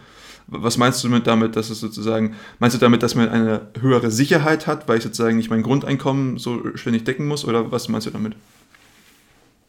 [0.48, 4.12] Was meinst du mit damit, dass es sozusagen, meinst du damit, dass man eine höhere
[4.12, 8.08] Sicherheit hat, weil ich sozusagen nicht mein Grundeinkommen so ständig decken muss oder was meinst
[8.08, 8.36] du damit?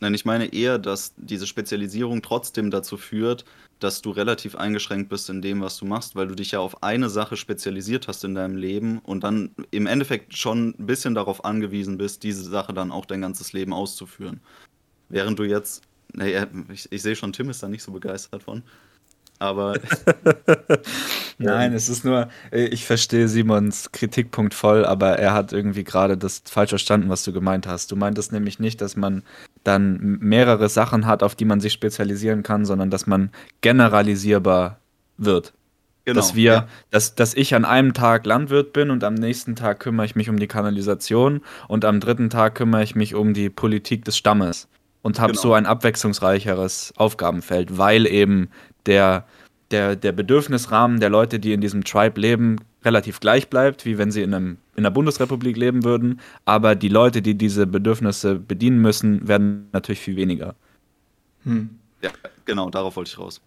[0.05, 3.47] Nein, ich meine eher, dass diese Spezialisierung trotzdem dazu führt,
[3.79, 6.83] dass du relativ eingeschränkt bist in dem, was du machst, weil du dich ja auf
[6.83, 11.47] eine Sache spezialisiert hast in deinem Leben und dann im Endeffekt schon ein bisschen darauf
[11.47, 14.43] angewiesen bist, diese Sache dann auch dein ganzes Leben auszuführen.
[15.09, 15.81] Während du jetzt,
[16.13, 18.63] naja, ich, ich sehe schon, Tim ist da nicht so begeistert von.
[19.39, 19.75] Aber.
[21.39, 26.43] Nein, es ist nur, ich verstehe Simons Kritikpunkt voll, aber er hat irgendwie gerade das
[26.47, 27.91] falsch verstanden, was du gemeint hast.
[27.91, 29.23] Du meintest nämlich nicht, dass man
[29.65, 33.31] dann mehrere Sachen hat, auf die man sich spezialisieren kann, sondern dass man
[33.61, 34.79] generalisierbar
[35.17, 35.53] wird.
[36.05, 36.69] Genau, dass wir, ja.
[36.91, 40.29] dass, dass ich an einem Tag Landwirt bin und am nächsten Tag kümmere ich mich
[40.29, 44.69] um die Kanalisation und am dritten Tag kümmere ich mich um die Politik des Stammes
[45.01, 45.43] und habe genau.
[45.43, 48.51] so ein abwechslungsreicheres Aufgabenfeld, weil eben
[48.87, 49.27] der,
[49.71, 54.11] der, der Bedürfnisrahmen der Leute, die in diesem Tribe leben, relativ gleich bleibt, wie wenn
[54.11, 56.21] sie in, einem, in einer Bundesrepublik leben würden.
[56.45, 60.55] Aber die Leute, die diese Bedürfnisse bedienen müssen, werden natürlich viel weniger.
[61.45, 61.71] Hm.
[62.03, 62.11] Ja,
[62.45, 63.41] genau, darauf wollte ich raus.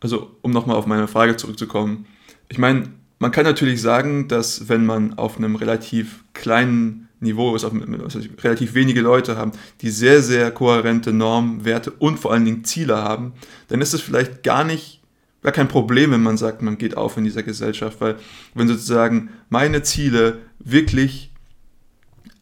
[0.00, 2.06] Also, um nochmal auf meine Frage zurückzukommen.
[2.48, 2.88] Ich meine,
[3.18, 8.20] man kann natürlich sagen, dass wenn man auf einem relativ kleinen Niveau ist, auf, also
[8.42, 12.96] relativ wenige Leute haben, die sehr, sehr kohärente Normen, Werte und vor allen Dingen Ziele
[12.96, 13.32] haben,
[13.68, 15.00] dann ist es vielleicht gar nicht,
[15.42, 18.16] gar kein Problem, wenn man sagt, man geht auf in dieser Gesellschaft, weil
[18.54, 21.32] wenn sozusagen meine Ziele wirklich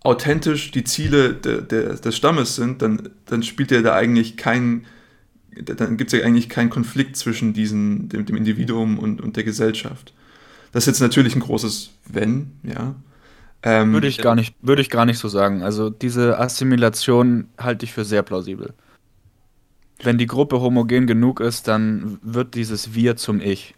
[0.03, 4.87] authentisch die Ziele de, de, des Stammes sind, dann, dann spielt ja da eigentlich kein,
[5.65, 9.45] dann gibt es ja eigentlich keinen Konflikt zwischen diesen, dem, dem Individuum und, und der
[9.45, 10.15] Gesellschaft.
[10.73, 12.95] Das ist jetzt natürlich ein großes Wenn, ja.
[13.63, 15.63] Ähm, würde ich gar nicht, würde ich gar nicht so sagen.
[15.63, 18.73] Also diese Assimilation halte ich für sehr plausibel.
[20.03, 23.75] Wenn die Gruppe homogen genug ist, dann wird dieses Wir zum Ich.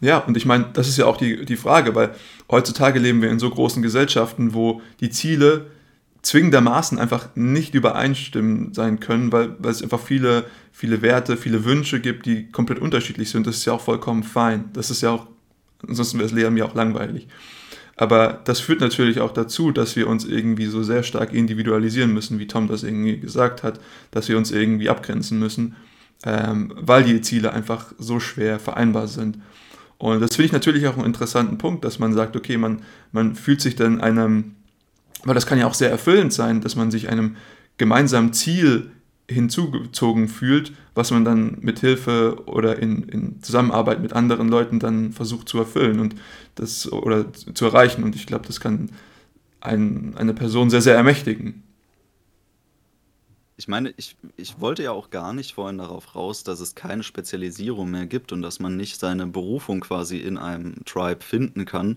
[0.00, 2.14] Ja, und ich meine, das ist ja auch die, die Frage, weil
[2.50, 5.66] heutzutage leben wir in so großen Gesellschaften, wo die Ziele
[6.22, 12.00] zwingendermaßen einfach nicht übereinstimmen sein können, weil, weil es einfach viele, viele Werte, viele Wünsche
[12.00, 13.46] gibt, die komplett unterschiedlich sind.
[13.46, 14.66] Das ist ja auch vollkommen fein.
[14.72, 15.28] Das ist ja auch,
[15.86, 17.28] ansonsten wäre das Leben ja auch langweilig.
[17.96, 22.38] Aber das führt natürlich auch dazu, dass wir uns irgendwie so sehr stark individualisieren müssen,
[22.38, 23.80] wie Tom das irgendwie gesagt hat,
[24.10, 25.76] dass wir uns irgendwie abgrenzen müssen,
[26.24, 29.38] ähm, weil die Ziele einfach so schwer vereinbar sind.
[29.98, 32.82] Und das finde ich natürlich auch einen interessanten Punkt, dass man sagt, okay, man,
[33.12, 34.56] man fühlt sich dann einem,
[35.24, 37.36] weil das kann ja auch sehr erfüllend sein, dass man sich einem
[37.78, 38.90] gemeinsamen Ziel
[39.28, 45.12] hinzugezogen fühlt, was man dann mit Hilfe oder in, in Zusammenarbeit mit anderen Leuten dann
[45.12, 46.14] versucht zu erfüllen und
[46.54, 48.04] das oder zu erreichen.
[48.04, 48.90] Und ich glaube, das kann
[49.60, 51.62] ein, eine Person sehr, sehr ermächtigen.
[53.58, 57.02] Ich meine, ich, ich wollte ja auch gar nicht vorhin darauf raus, dass es keine
[57.02, 61.96] Spezialisierung mehr gibt und dass man nicht seine Berufung quasi in einem Tribe finden kann,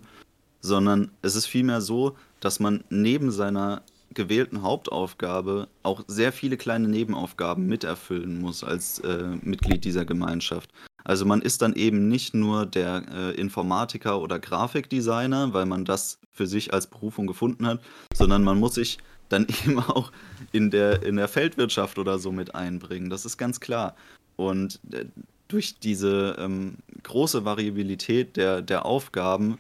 [0.62, 3.84] sondern es ist vielmehr so, dass man neben seiner
[4.20, 10.70] gewählten Hauptaufgabe auch sehr viele kleine Nebenaufgaben miterfüllen muss als äh, Mitglied dieser Gemeinschaft.
[11.06, 16.20] Also man ist dann eben nicht nur der äh, Informatiker oder Grafikdesigner, weil man das
[16.34, 17.80] für sich als Berufung gefunden hat,
[18.14, 18.98] sondern man muss sich
[19.30, 20.12] dann eben auch
[20.52, 23.10] in der, in der Feldwirtschaft oder so mit einbringen.
[23.10, 23.96] Das ist ganz klar.
[24.36, 25.06] Und äh,
[25.48, 29.58] durch diese ähm, große Variabilität der, der Aufgaben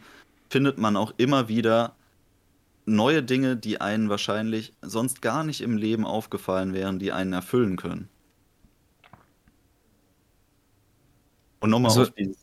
[0.49, 1.95] findet man auch immer wieder
[2.96, 7.78] neue Dinge, die einen wahrscheinlich sonst gar nicht im Leben aufgefallen wären, die einen erfüllen
[7.78, 8.10] können.
[11.60, 12.38] Und nochmal also, auf dieses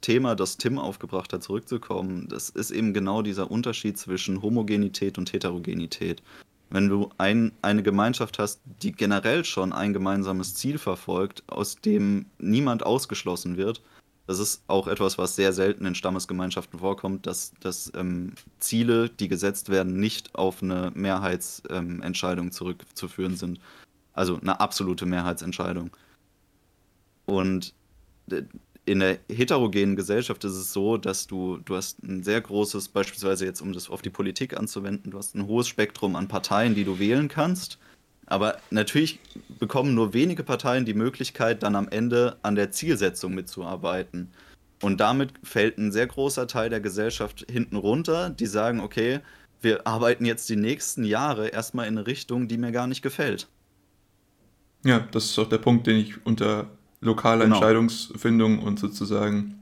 [0.00, 5.32] Thema, das Tim aufgebracht hat, zurückzukommen, das ist eben genau dieser Unterschied zwischen Homogenität und
[5.32, 6.22] Heterogenität.
[6.70, 12.26] Wenn du ein, eine Gemeinschaft hast, die generell schon ein gemeinsames Ziel verfolgt, aus dem
[12.38, 13.82] niemand ausgeschlossen wird,
[14.30, 19.26] das ist auch etwas, was sehr selten in Stammesgemeinschaften vorkommt, dass, dass ähm, Ziele, die
[19.26, 23.58] gesetzt werden, nicht auf eine Mehrheitsentscheidung ähm, zurückzuführen sind.
[24.12, 25.90] Also eine absolute Mehrheitsentscheidung.
[27.26, 27.74] Und
[28.84, 33.46] in der heterogenen Gesellschaft ist es so, dass du, du hast ein sehr großes, beispielsweise
[33.46, 36.84] jetzt, um das auf die Politik anzuwenden, du hast ein hohes Spektrum an Parteien, die
[36.84, 37.80] du wählen kannst.
[38.30, 39.18] Aber natürlich
[39.58, 44.30] bekommen nur wenige Parteien die Möglichkeit, dann am Ende an der Zielsetzung mitzuarbeiten.
[44.80, 49.18] Und damit fällt ein sehr großer Teil der Gesellschaft hinten runter, die sagen, okay,
[49.60, 53.48] wir arbeiten jetzt die nächsten Jahre erstmal in eine Richtung, die mir gar nicht gefällt.
[54.84, 56.68] Ja, das ist auch der Punkt, den ich unter
[57.00, 57.56] lokale genau.
[57.56, 59.60] Entscheidungsfindung und sozusagen,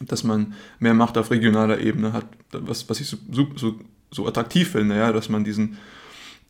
[0.00, 3.18] dass man mehr Macht auf regionaler Ebene hat, was, was ich so,
[3.54, 3.78] so,
[4.10, 5.76] so attraktiv finde, ja, dass man diesen,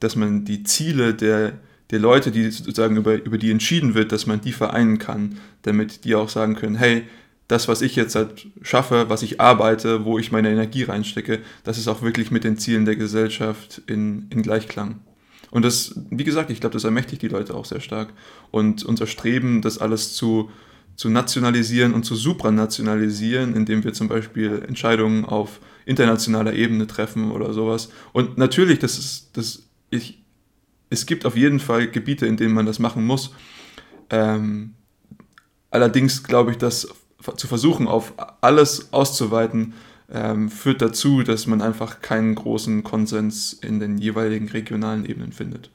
[0.03, 1.53] dass man die Ziele der,
[1.91, 6.05] der Leute, die sozusagen über, über die entschieden wird, dass man die vereinen kann, damit
[6.05, 7.05] die auch sagen können, hey,
[7.49, 11.77] das, was ich jetzt halt schaffe, was ich arbeite, wo ich meine Energie reinstecke, das
[11.77, 15.01] ist auch wirklich mit den Zielen der Gesellschaft in, in Gleichklang.
[15.51, 18.15] Und das, wie gesagt, ich glaube, das ermächtigt die Leute auch sehr stark.
[18.51, 20.51] Und unser Streben, das alles zu,
[20.97, 27.53] zu nationalisieren und zu supranationalisieren, indem wir zum Beispiel Entscheidungen auf internationaler Ebene treffen oder
[27.53, 27.91] sowas.
[28.15, 30.23] Und natürlich, das ist, das, ich,
[30.91, 33.35] es gibt auf jeden Fall Gebiete, in denen man das machen muss.
[34.11, 34.75] Ähm,
[35.71, 36.89] allerdings glaube ich, dass
[37.37, 39.75] zu versuchen, auf alles auszuweiten,
[40.11, 45.71] ähm, führt dazu, dass man einfach keinen großen Konsens in den jeweiligen regionalen Ebenen findet.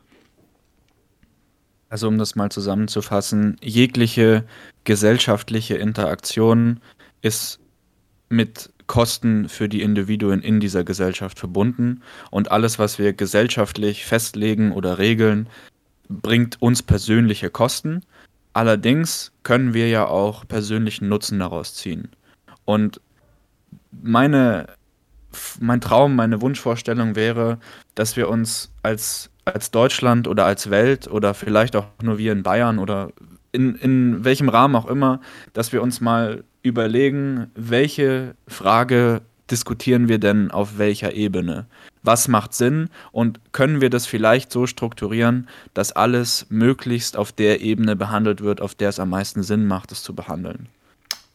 [1.90, 4.46] Also um das mal zusammenzufassen, jegliche
[4.84, 6.82] gesellschaftliche Interaktion
[7.22, 7.60] ist
[8.30, 12.02] mit Kosten für die Individuen in dieser Gesellschaft verbunden
[12.32, 15.50] und alles, was wir gesellschaftlich festlegen oder regeln,
[16.10, 18.02] bringt uns persönliche Kosten.
[18.54, 22.10] Allerdings können wir ja auch persönlichen Nutzen daraus ziehen.
[22.66, 23.02] Und
[23.92, 24.68] meine,
[25.60, 27.60] mein Traum, meine Wunschvorstellung wäre,
[27.94, 32.44] dass wir uns als, als Deutschland oder als Welt oder vielleicht auch nur wir in
[32.44, 33.12] Bayern oder
[33.52, 35.20] in, in welchem Rahmen auch immer,
[35.54, 41.66] dass wir uns mal überlegen, welche Frage diskutieren wir denn auf welcher Ebene?
[42.04, 47.62] Was macht Sinn und können wir das vielleicht so strukturieren, dass alles möglichst auf der
[47.62, 50.70] Ebene behandelt wird, auf der es am meisten Sinn macht, es zu behandeln?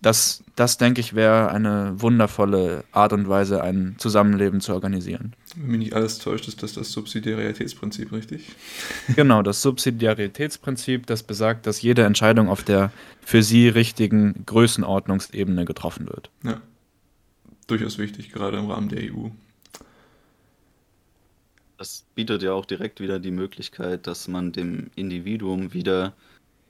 [0.02, 5.32] Das, das denke ich, wäre eine wundervolle Art und Weise, ein Zusammenleben zu organisieren.
[5.54, 8.48] Wenn mich nicht alles täuscht, ist das das Subsidiaritätsprinzip, richtig?
[9.14, 12.90] Genau, das Subsidiaritätsprinzip, das besagt, dass jede Entscheidung auf der
[13.20, 16.30] für sie richtigen Größenordnungsebene getroffen wird.
[16.42, 16.60] Ja,
[17.68, 19.28] durchaus wichtig, gerade im Rahmen der EU.
[21.78, 26.12] Das bietet ja auch direkt wieder die Möglichkeit, dass man dem Individuum wieder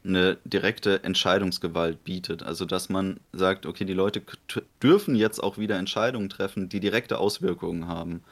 [0.05, 2.43] eine direkte Entscheidungsgewalt bietet.
[2.43, 4.23] Also dass man sagt, okay, die Leute
[4.83, 8.23] dürfen jetzt auch wieder Entscheidungen treffen, die direkte Auswirkungen haben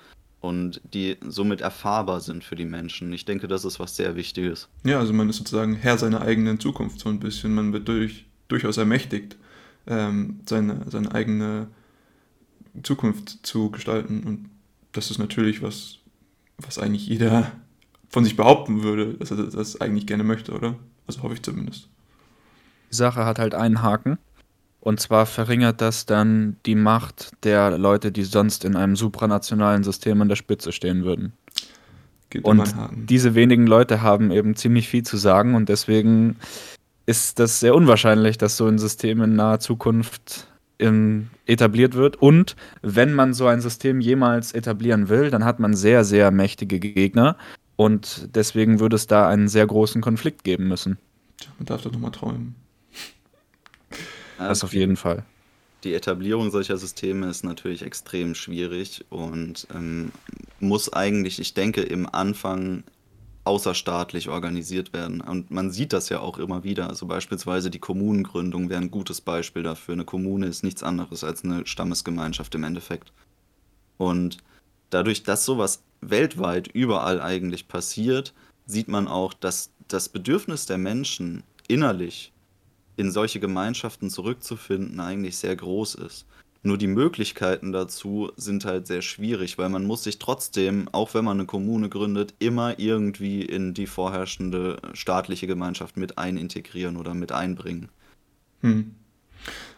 [0.41, 3.13] und die somit erfahrbar sind für die Menschen.
[3.13, 4.69] Ich denke, das ist was sehr Wichtiges.
[4.85, 7.55] Ja, also man ist sozusagen Herr seiner eigenen Zukunft so ein bisschen.
[7.55, 9.37] Man wird durch, durchaus ermächtigt,
[9.87, 11.69] ähm, seine, seine eigene
[12.83, 14.23] Zukunft zu gestalten.
[14.25, 14.51] Und
[14.93, 15.99] das ist natürlich was,
[16.59, 17.53] was eigentlich jeder
[18.09, 20.77] von sich behaupten würde, dass er das eigentlich gerne möchte, oder?
[21.07, 21.89] Also hoffe ich zumindest.
[22.91, 24.19] Die Sache hat halt einen Haken.
[24.81, 30.23] Und zwar verringert das dann die Macht der Leute, die sonst in einem supranationalen System
[30.23, 31.35] an der Spitze stehen würden.
[32.31, 36.37] Gibt und diese wenigen Leute haben eben ziemlich viel zu sagen und deswegen
[37.05, 40.47] ist das sehr unwahrscheinlich, dass so ein System in naher Zukunft
[40.79, 42.17] in, etabliert wird.
[42.17, 46.79] Und wenn man so ein System jemals etablieren will, dann hat man sehr, sehr mächtige
[46.79, 47.37] Gegner,
[47.81, 50.99] und deswegen würde es da einen sehr großen Konflikt geben müssen.
[51.57, 52.55] Man darf doch nochmal träumen.
[54.37, 55.25] Das auf jeden Fall.
[55.85, 60.13] Die Etablierung solcher Systeme ist natürlich extrem schwierig und ähm,
[60.59, 62.85] muss eigentlich, ich denke, im Anfang
[63.45, 65.23] außerstaatlich organisiert werden.
[65.23, 66.87] Und man sieht das ja auch immer wieder.
[66.87, 69.95] Also beispielsweise die Kommunengründung wäre ein gutes Beispiel dafür.
[69.95, 73.11] Eine Kommune ist nichts anderes als eine Stammesgemeinschaft im Endeffekt.
[73.97, 74.37] Und
[74.91, 78.35] dadurch, dass sowas weltweit überall eigentlich passiert,
[78.67, 82.33] sieht man auch, dass das Bedürfnis der Menschen innerlich
[82.97, 86.27] in solche Gemeinschaften zurückzufinden, eigentlich sehr groß ist.
[86.63, 91.25] Nur die Möglichkeiten dazu sind halt sehr schwierig, weil man muss sich trotzdem, auch wenn
[91.25, 97.33] man eine Kommune gründet, immer irgendwie in die vorherrschende staatliche Gemeinschaft mit einintegrieren oder mit
[97.33, 97.89] einbringen.
[98.61, 98.95] Hm.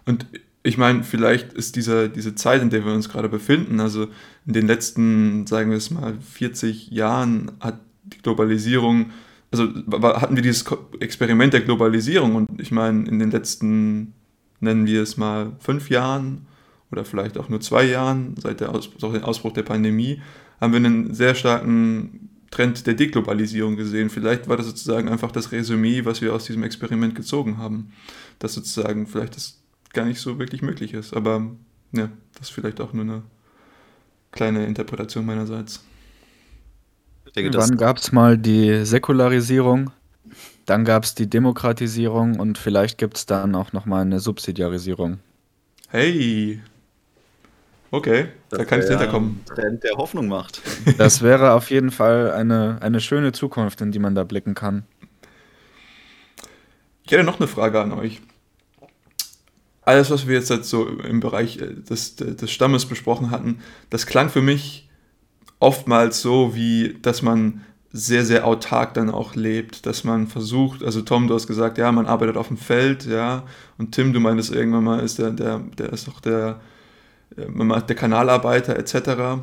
[0.07, 0.27] Und
[0.63, 4.07] ich meine, vielleicht ist diese, diese Zeit, in der wir uns gerade befinden, also
[4.47, 9.11] in den letzten, sagen wir es mal, 40 Jahren hat die Globalisierung,
[9.51, 10.65] also hatten wir dieses
[11.01, 14.15] Experiment der Globalisierung und ich meine, in den letzten,
[14.61, 16.47] nennen wir es mal, fünf Jahren
[16.93, 20.23] oder vielleicht auch nur zwei Jahren, seit der Aus, dem Ausbruch der Pandemie,
[20.61, 24.11] haben wir einen sehr starken Trend der Deglobalisierung gesehen.
[24.11, 27.93] Vielleicht war das sozusagen einfach das Resümee, was wir aus diesem Experiment gezogen haben.
[28.39, 29.62] Dass sozusagen vielleicht das
[29.93, 31.15] gar nicht so wirklich möglich ist.
[31.15, 31.51] Aber
[31.93, 33.23] ja, das ist vielleicht auch nur eine
[34.31, 35.85] kleine Interpretation meinerseits.
[37.35, 39.91] Denke, Wann gab es mal die Säkularisierung?
[40.67, 45.19] Dann gab es die Demokratisierung und vielleicht gibt es dann auch nochmal eine Subsidiarisierung.
[45.89, 46.61] Hey,
[47.95, 49.43] Okay, das da kann ich hinterkommen.
[49.45, 50.63] Trend, der Hoffnung macht.
[50.97, 54.85] Das wäre auf jeden Fall eine, eine schöne Zukunft, in die man da blicken kann.
[57.05, 58.23] Ich hätte noch eine Frage an euch.
[59.85, 63.59] Alles, was wir jetzt halt so im Bereich äh, des, des Stammes besprochen hatten,
[63.91, 64.89] das klang für mich
[65.59, 67.63] oftmals so, wie dass man
[67.93, 71.93] sehr, sehr autark dann auch lebt, dass man versucht, also Tom, du hast gesagt, ja,
[71.93, 73.45] man arbeitet auf dem Feld, ja,
[73.77, 76.61] und Tim, du meintest irgendwann mal, ist der, der, der ist doch der,
[77.37, 79.43] äh, der Kanalarbeiter etc.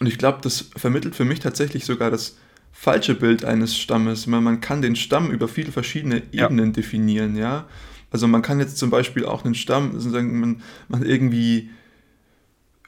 [0.00, 2.38] Und ich glaube, das vermittelt für mich tatsächlich sogar das
[2.72, 4.26] falsche Bild eines Stammes.
[4.26, 6.72] Man kann den Stamm über viele verschiedene Ebenen ja.
[6.72, 7.66] definieren, ja.
[8.10, 11.70] Also man kann jetzt zum Beispiel auch einen Stamm, sozusagen, man, man irgendwie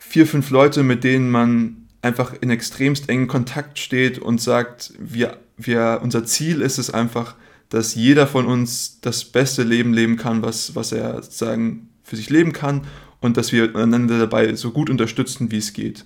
[0.00, 5.38] vier, fünf Leute, mit denen man einfach in extremst engen Kontakt steht und sagt, wir,
[5.56, 7.36] wir, unser Ziel ist es einfach,
[7.68, 12.28] dass jeder von uns das beste Leben leben kann, was, was er sozusagen für sich
[12.28, 12.82] leben kann
[13.20, 16.04] und dass wir einander dabei so gut unterstützen, wie es geht.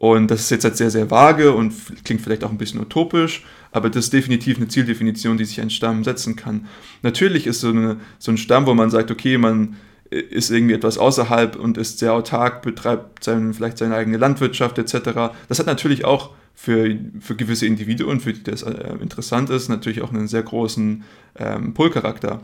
[0.00, 1.74] Und das ist jetzt halt sehr, sehr vage und
[2.06, 5.68] klingt vielleicht auch ein bisschen utopisch, aber das ist definitiv eine Zieldefinition, die sich ein
[5.68, 6.68] Stamm setzen kann.
[7.02, 9.76] Natürlich ist so, eine, so ein Stamm, wo man sagt, okay, man
[10.08, 15.34] ist irgendwie etwas außerhalb und ist sehr autark, betreibt sein, vielleicht seine eigene Landwirtschaft etc.
[15.48, 20.00] Das hat natürlich auch für, für gewisse Individuen, für die das äh, interessant ist, natürlich
[20.00, 21.04] auch einen sehr großen
[21.38, 22.40] ähm, Pull-Charakter.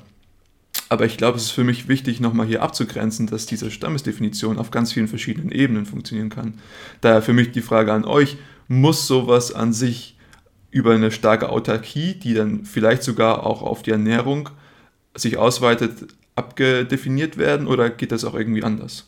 [0.89, 4.71] Aber ich glaube, es ist für mich wichtig, nochmal hier abzugrenzen, dass diese Stammesdefinition auf
[4.71, 6.55] ganz vielen verschiedenen Ebenen funktionieren kann.
[7.01, 8.37] Daher für mich die Frage an euch,
[8.69, 10.17] muss sowas an sich
[10.71, 14.51] über eine starke Autarkie, die dann vielleicht sogar auch auf die Ernährung
[15.15, 19.07] sich ausweitet, abgedefiniert werden oder geht das auch irgendwie anders?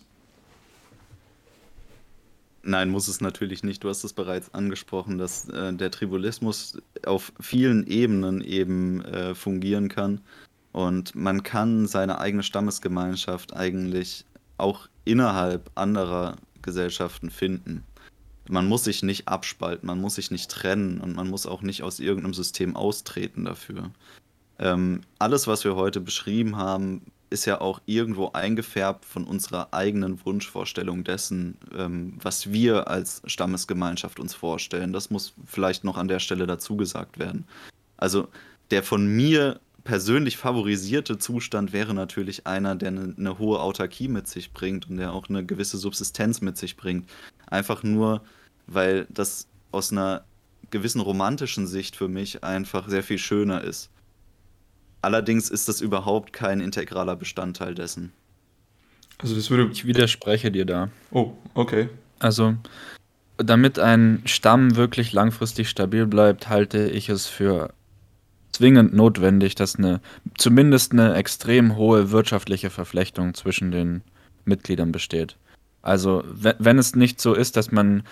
[2.62, 3.84] Nein, muss es natürlich nicht.
[3.84, 9.88] Du hast es bereits angesprochen, dass äh, der Tribulismus auf vielen Ebenen eben äh, fungieren
[9.88, 10.20] kann.
[10.72, 14.24] Und man kann seine eigene Stammesgemeinschaft eigentlich
[14.58, 17.84] auch innerhalb anderer Gesellschaften finden.
[18.48, 21.82] Man muss sich nicht abspalten, man muss sich nicht trennen und man muss auch nicht
[21.82, 23.90] aus irgendeinem System austreten dafür.
[24.58, 30.24] Ähm, alles, was wir heute beschrieben haben, ist ja auch irgendwo eingefärbt von unserer eigenen
[30.24, 34.92] Wunschvorstellung dessen, ähm, was wir als Stammesgemeinschaft uns vorstellen.
[34.92, 37.46] Das muss vielleicht noch an der Stelle dazu gesagt werden.
[37.98, 38.28] Also
[38.70, 44.28] der von mir persönlich favorisierte Zustand wäre natürlich einer, der eine, eine, hohe Autarkie mit
[44.28, 47.08] sich bringt und der auch eine gewisse Subsistenz mit sich bringt.
[47.46, 48.20] Einfach nur,
[48.66, 50.26] weil das aus einer
[50.70, 53.88] gewissen romantischen Sicht für mich einfach sehr viel schöner ist.
[55.00, 58.12] Allerdings ist das überhaupt kein integraler Bestandteil dessen.
[59.16, 60.90] Also das würde ich widerspreche dir da.
[61.12, 61.88] Oh, okay.
[62.18, 62.56] Also
[63.38, 67.72] damit ein Stamm wirklich langfristig stabil bleibt, halte ich es für
[68.58, 70.00] zwingend notwendig, dass eine
[70.36, 74.02] zumindest eine extrem hohe wirtschaftliche Verflechtung zwischen den
[74.44, 75.36] Mitgliedern besteht.
[75.80, 78.02] Also wenn es nicht so ist, dass man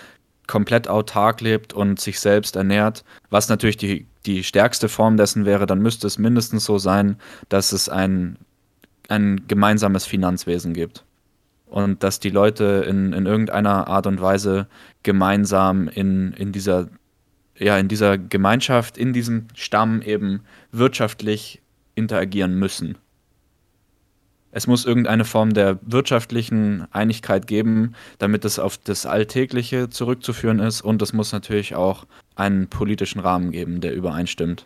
[0.46, 5.66] komplett autark lebt und sich selbst ernährt, was natürlich die, die stärkste Form dessen wäre,
[5.66, 7.16] dann müsste es mindestens so sein,
[7.48, 8.38] dass es ein,
[9.08, 11.04] ein gemeinsames Finanzwesen gibt.
[11.66, 14.68] Und dass die Leute in, in irgendeiner Art und Weise
[15.02, 16.88] gemeinsam in, in dieser
[17.58, 20.42] ja, in dieser Gemeinschaft, in diesem Stamm eben
[20.72, 21.62] wirtschaftlich
[21.94, 22.98] interagieren müssen.
[24.56, 30.80] Es muss irgendeine Form der wirtschaftlichen Einigkeit geben, damit es auf das Alltägliche zurückzuführen ist
[30.80, 34.64] und es muss natürlich auch einen politischen Rahmen geben, der übereinstimmt.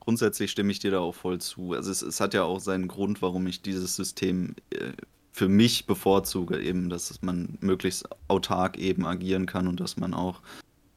[0.00, 1.72] Grundsätzlich stimme ich dir da auch voll zu.
[1.72, 4.92] Also es, es hat ja auch seinen Grund, warum ich dieses System äh,
[5.30, 10.40] für mich bevorzuge, eben, dass man möglichst autark eben agieren kann und dass man auch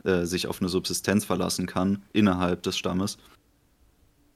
[0.03, 3.17] äh, sich auf eine Subsistenz verlassen kann innerhalb des Stammes.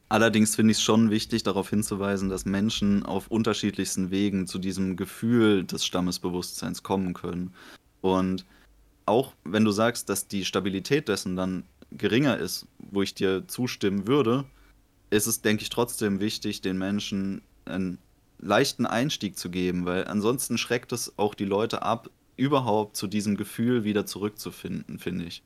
[0.09, 4.95] Allerdings finde ich es schon wichtig, darauf hinzuweisen, dass Menschen auf unterschiedlichsten Wegen zu diesem
[4.95, 7.53] Gefühl des Stammesbewusstseins kommen können.
[8.01, 8.45] Und
[9.05, 14.07] auch wenn du sagst, dass die Stabilität dessen dann geringer ist, wo ich dir zustimmen
[14.07, 14.45] würde,
[15.09, 17.97] ist es, denke ich, trotzdem wichtig, den Menschen einen
[18.39, 23.37] leichten Einstieg zu geben, weil ansonsten schreckt es auch die Leute ab, überhaupt zu diesem
[23.37, 25.43] Gefühl wieder zurückzufinden, finde ich.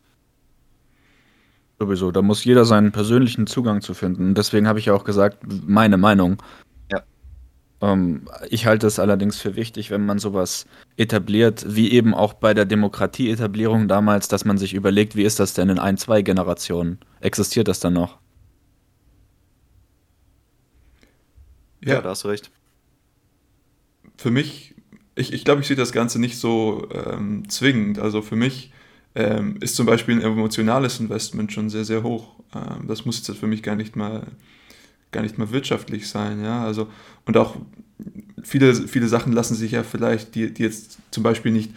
[1.80, 4.34] Sowieso, da muss jeder seinen persönlichen Zugang zu finden.
[4.34, 6.42] Deswegen habe ich ja auch gesagt, meine Meinung.
[6.92, 7.04] Ja.
[7.82, 10.66] Ähm, ich halte es allerdings für wichtig, wenn man sowas
[10.96, 15.54] etabliert, wie eben auch bei der Demokratieetablierung damals, dass man sich überlegt, wie ist das
[15.54, 17.00] denn in ein, zwei Generationen?
[17.22, 18.18] Existiert das dann noch?
[21.84, 22.50] Ja, ja da hast du recht.
[24.18, 24.74] Für mich,
[25.14, 28.00] ich, ich glaube, ich sehe das Ganze nicht so ähm, zwingend.
[28.00, 28.72] Also für mich
[29.18, 32.36] ähm, ist zum Beispiel ein emotionales Investment schon sehr, sehr hoch.
[32.54, 34.28] Ähm, das muss jetzt für mich gar nicht mal
[35.12, 36.64] gar nicht mal wirtschaftlich sein, ja.
[36.64, 36.88] Also,
[37.26, 37.56] und auch
[38.44, 41.72] viele, viele Sachen lassen sich ja vielleicht, die, die jetzt zum Beispiel nicht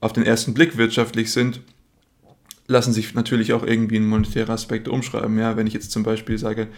[0.00, 1.60] auf den ersten Blick wirtschaftlich sind,
[2.66, 5.38] lassen sich natürlich auch irgendwie in monetäre Aspekte umschreiben.
[5.38, 6.68] Ja, wenn ich jetzt zum Beispiel sage,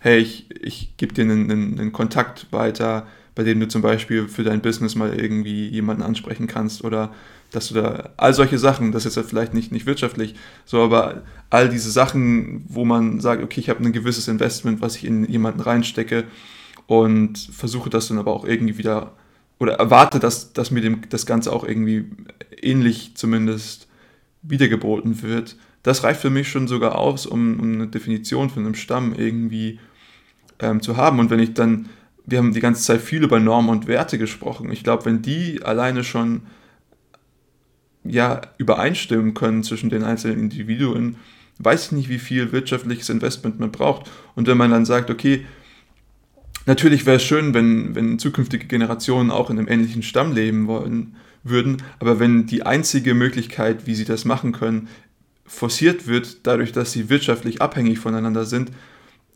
[0.00, 4.26] hey, ich, ich gebe dir einen, einen, einen Kontakt weiter, bei dem du zum Beispiel
[4.26, 7.14] für dein Business mal irgendwie jemanden ansprechen kannst oder
[7.52, 10.34] dass du da all solche Sachen, das ist jetzt vielleicht nicht, nicht wirtschaftlich,
[10.64, 14.96] so, aber all diese Sachen, wo man sagt, okay, ich habe ein gewisses Investment, was
[14.96, 16.24] ich in jemanden reinstecke
[16.86, 19.12] und versuche das dann aber auch irgendwie wieder
[19.58, 22.06] oder erwarte, dass, dass mir dem, das Ganze auch irgendwie
[22.60, 23.86] ähnlich zumindest
[24.42, 25.56] wiedergeboten wird.
[25.84, 29.78] Das reicht für mich schon sogar aus, um, um eine Definition von einem Stamm irgendwie
[30.58, 31.20] ähm, zu haben.
[31.20, 31.88] Und wenn ich dann,
[32.26, 34.72] wir haben die ganze Zeit viel über Normen und Werte gesprochen.
[34.72, 36.42] Ich glaube, wenn die alleine schon
[38.04, 41.16] ja, übereinstimmen können zwischen den einzelnen Individuen,
[41.58, 44.10] weiß ich nicht, wie viel wirtschaftliches Investment man braucht.
[44.34, 45.46] Und wenn man dann sagt, okay,
[46.66, 51.16] natürlich wäre es schön, wenn, wenn zukünftige Generationen auch in einem ähnlichen Stamm leben wollen
[51.44, 54.88] würden, aber wenn die einzige Möglichkeit, wie sie das machen können,
[55.44, 58.70] forciert wird, dadurch, dass sie wirtschaftlich abhängig voneinander sind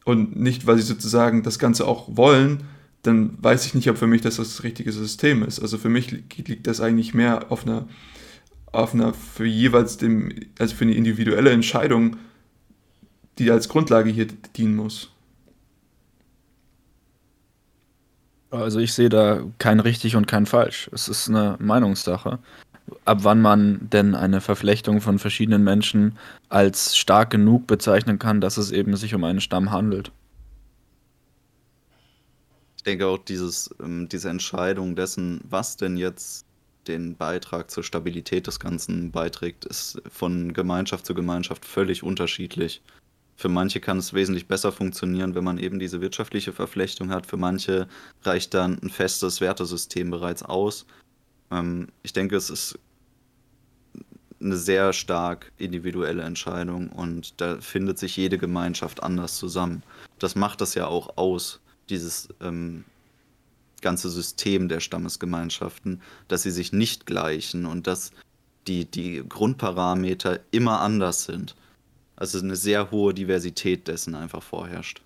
[0.04, 2.62] und nicht, weil sie sozusagen das Ganze auch wollen,
[3.02, 5.60] dann weiß ich nicht, ob für mich das das richtige System ist.
[5.60, 7.86] Also für mich liegt das eigentlich mehr auf einer
[8.72, 12.16] auf einer für jeweils dem, also für eine individuelle Entscheidung,
[13.38, 15.10] die als Grundlage hier dienen muss.
[18.50, 20.88] Also ich sehe da kein richtig und kein falsch.
[20.92, 22.38] Es ist eine Meinungssache.
[23.04, 26.16] Ab wann man denn eine Verflechtung von verschiedenen Menschen
[26.48, 30.12] als stark genug bezeichnen kann, dass es eben sich um einen Stamm handelt.
[32.76, 36.46] Ich denke auch dieses, ähm, diese Entscheidung dessen, was denn jetzt
[36.88, 42.82] den Beitrag zur Stabilität des Ganzen beiträgt, ist von Gemeinschaft zu Gemeinschaft völlig unterschiedlich.
[43.36, 47.26] Für manche kann es wesentlich besser funktionieren, wenn man eben diese wirtschaftliche Verflechtung hat.
[47.26, 47.86] Für manche
[48.22, 50.86] reicht dann ein festes Wertesystem bereits aus.
[51.50, 52.78] Ähm, ich denke, es ist
[54.40, 59.82] eine sehr stark individuelle Entscheidung und da findet sich jede Gemeinschaft anders zusammen.
[60.18, 62.84] Das macht das ja auch aus, dieses ähm,
[63.86, 68.10] ganze System der Stammesgemeinschaften, dass sie sich nicht gleichen und dass
[68.66, 71.54] die, die Grundparameter immer anders sind.
[72.16, 75.02] Also eine sehr hohe Diversität dessen einfach vorherrscht.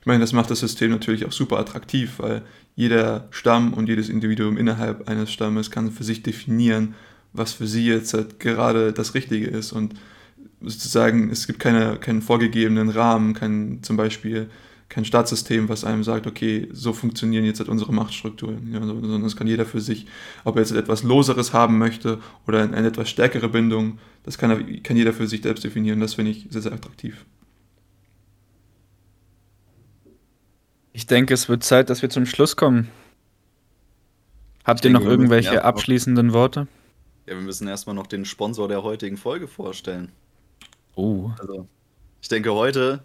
[0.00, 2.42] Ich meine, das macht das System natürlich auch super attraktiv, weil
[2.76, 6.94] jeder Stamm und jedes Individuum innerhalb eines Stammes kann für sich definieren,
[7.32, 9.72] was für sie jetzt halt gerade das Richtige ist.
[9.72, 9.94] Und
[10.60, 14.50] sozusagen, es gibt keine, keinen vorgegebenen Rahmen, kein, zum Beispiel
[14.88, 19.36] kein Staatssystem, was einem sagt, okay, so funktionieren jetzt halt unsere Machtstrukturen, ja, sondern das
[19.36, 20.06] kann jeder für sich,
[20.44, 24.96] ob er jetzt etwas Loseres haben möchte oder eine etwas stärkere Bindung, das kann, kann
[24.96, 26.00] jeder für sich selbst definieren.
[26.00, 27.24] Das finde ich sehr, sehr attraktiv.
[30.92, 32.88] Ich denke, es wird Zeit, dass wir zum Schluss kommen.
[34.64, 36.68] Habt ich ihr denke, noch irgendwelche abschließenden Worte?
[37.26, 40.12] Ja, wir müssen erstmal noch den Sponsor der heutigen Folge vorstellen.
[40.94, 41.30] Oh.
[41.38, 41.66] Also,
[42.22, 43.02] ich denke, heute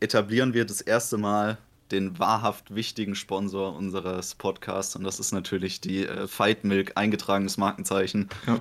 [0.00, 1.58] etablieren wir das erste Mal
[1.90, 7.56] den wahrhaft wichtigen Sponsor unseres Podcasts und das ist natürlich die äh, Fight Milk, eingetragenes
[7.56, 8.28] Markenzeichen.
[8.46, 8.60] Ja.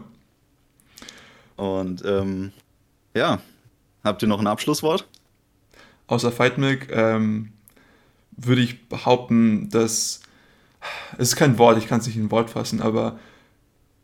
[1.56, 2.52] Und ähm,
[3.14, 3.42] ja,
[4.04, 5.08] habt ihr noch ein Abschlusswort?
[6.08, 7.52] Außer Fight Milk ähm,
[8.32, 10.22] würde ich behaupten, dass
[11.18, 13.20] es ist kein Wort, ich kann es nicht in ein Wort fassen, aber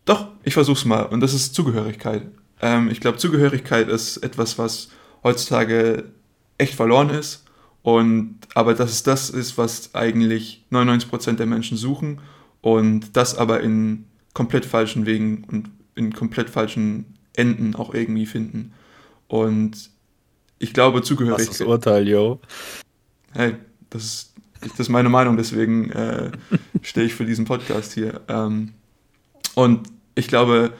[0.03, 2.23] doch, ich versuche es mal und das ist Zugehörigkeit.
[2.61, 4.89] Ähm, ich glaube, Zugehörigkeit ist etwas, was
[5.23, 6.11] heutzutage
[6.57, 7.43] echt verloren ist.
[7.81, 12.19] Und, aber dass es das ist, was eigentlich 99% der Menschen suchen
[12.61, 18.73] und das aber in komplett falschen Wegen und in komplett falschen Enden auch irgendwie finden.
[19.27, 19.91] Und
[20.57, 21.47] ich glaube, Zugehörigkeit.
[21.47, 22.39] Das ist Urteil, yo.
[23.33, 23.55] Hey,
[23.89, 26.31] das ist, das ist meine Meinung, deswegen äh,
[26.81, 28.21] stehe ich für diesen Podcast hier.
[28.27, 28.73] Ähm,
[29.53, 30.73] und ich glaube,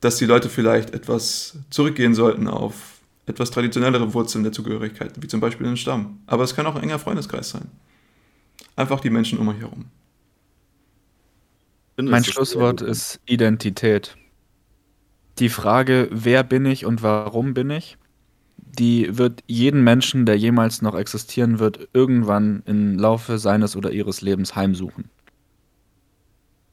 [0.00, 2.91] dass die Leute vielleicht etwas zurückgehen sollten auf
[3.26, 6.20] etwas traditionellere Wurzeln der Zugehörigkeit, wie zum Beispiel den Stamm.
[6.26, 7.70] Aber es kann auch ein enger Freundeskreis sein.
[8.76, 9.86] Einfach die Menschen um euch herum.
[11.96, 14.16] Mein Schlusswort ist Identität.
[15.38, 17.96] Die Frage, wer bin ich und warum bin ich,
[18.56, 24.22] die wird jeden Menschen, der jemals noch existieren wird, irgendwann im Laufe seines oder ihres
[24.22, 25.10] Lebens heimsuchen.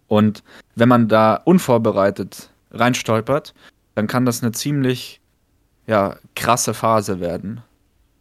[0.07, 0.43] Und
[0.75, 3.53] wenn man da unvorbereitet reinstolpert,
[3.95, 5.18] dann kann das eine ziemlich
[5.89, 7.61] ja, krasse Phase werden.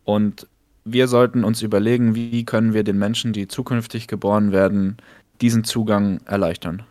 [0.05, 0.49] Und
[0.85, 4.97] wir sollten uns überlegen, wie können wir den Menschen, die zukünftig geboren werden,
[5.43, 6.85] diesen Zugang erleichtern.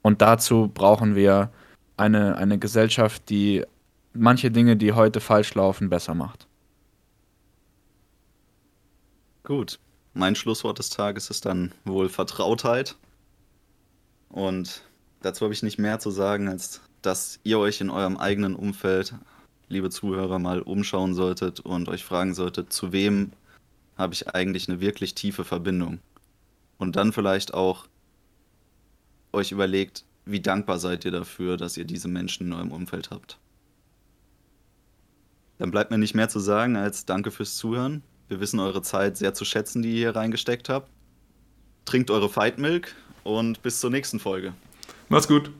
[0.00, 1.50] Und dazu brauchen wir
[1.98, 3.62] eine, eine Gesellschaft, die
[4.14, 6.46] manche Dinge, die heute falsch laufen, besser macht.
[9.42, 9.78] Gut.
[10.14, 12.96] Mein Schlusswort des Tages ist dann wohl Vertrautheit.
[14.30, 14.82] Und
[15.20, 19.14] dazu habe ich nicht mehr zu sagen, als dass ihr euch in eurem eigenen Umfeld,
[19.68, 23.32] liebe Zuhörer, mal umschauen solltet und euch fragen solltet, zu wem
[23.96, 26.00] habe ich eigentlich eine wirklich tiefe Verbindung?
[26.78, 27.86] Und dann vielleicht auch
[29.32, 33.38] euch überlegt, wie dankbar seid ihr dafür, dass ihr diese Menschen in eurem Umfeld habt.
[35.58, 38.02] Dann bleibt mir nicht mehr zu sagen als danke fürs Zuhören.
[38.28, 40.90] Wir wissen eure Zeit sehr zu schätzen, die ihr hier reingesteckt habt.
[41.84, 44.54] Trinkt eure Fight Milk und bis zur nächsten Folge.
[45.08, 45.50] Macht's gut.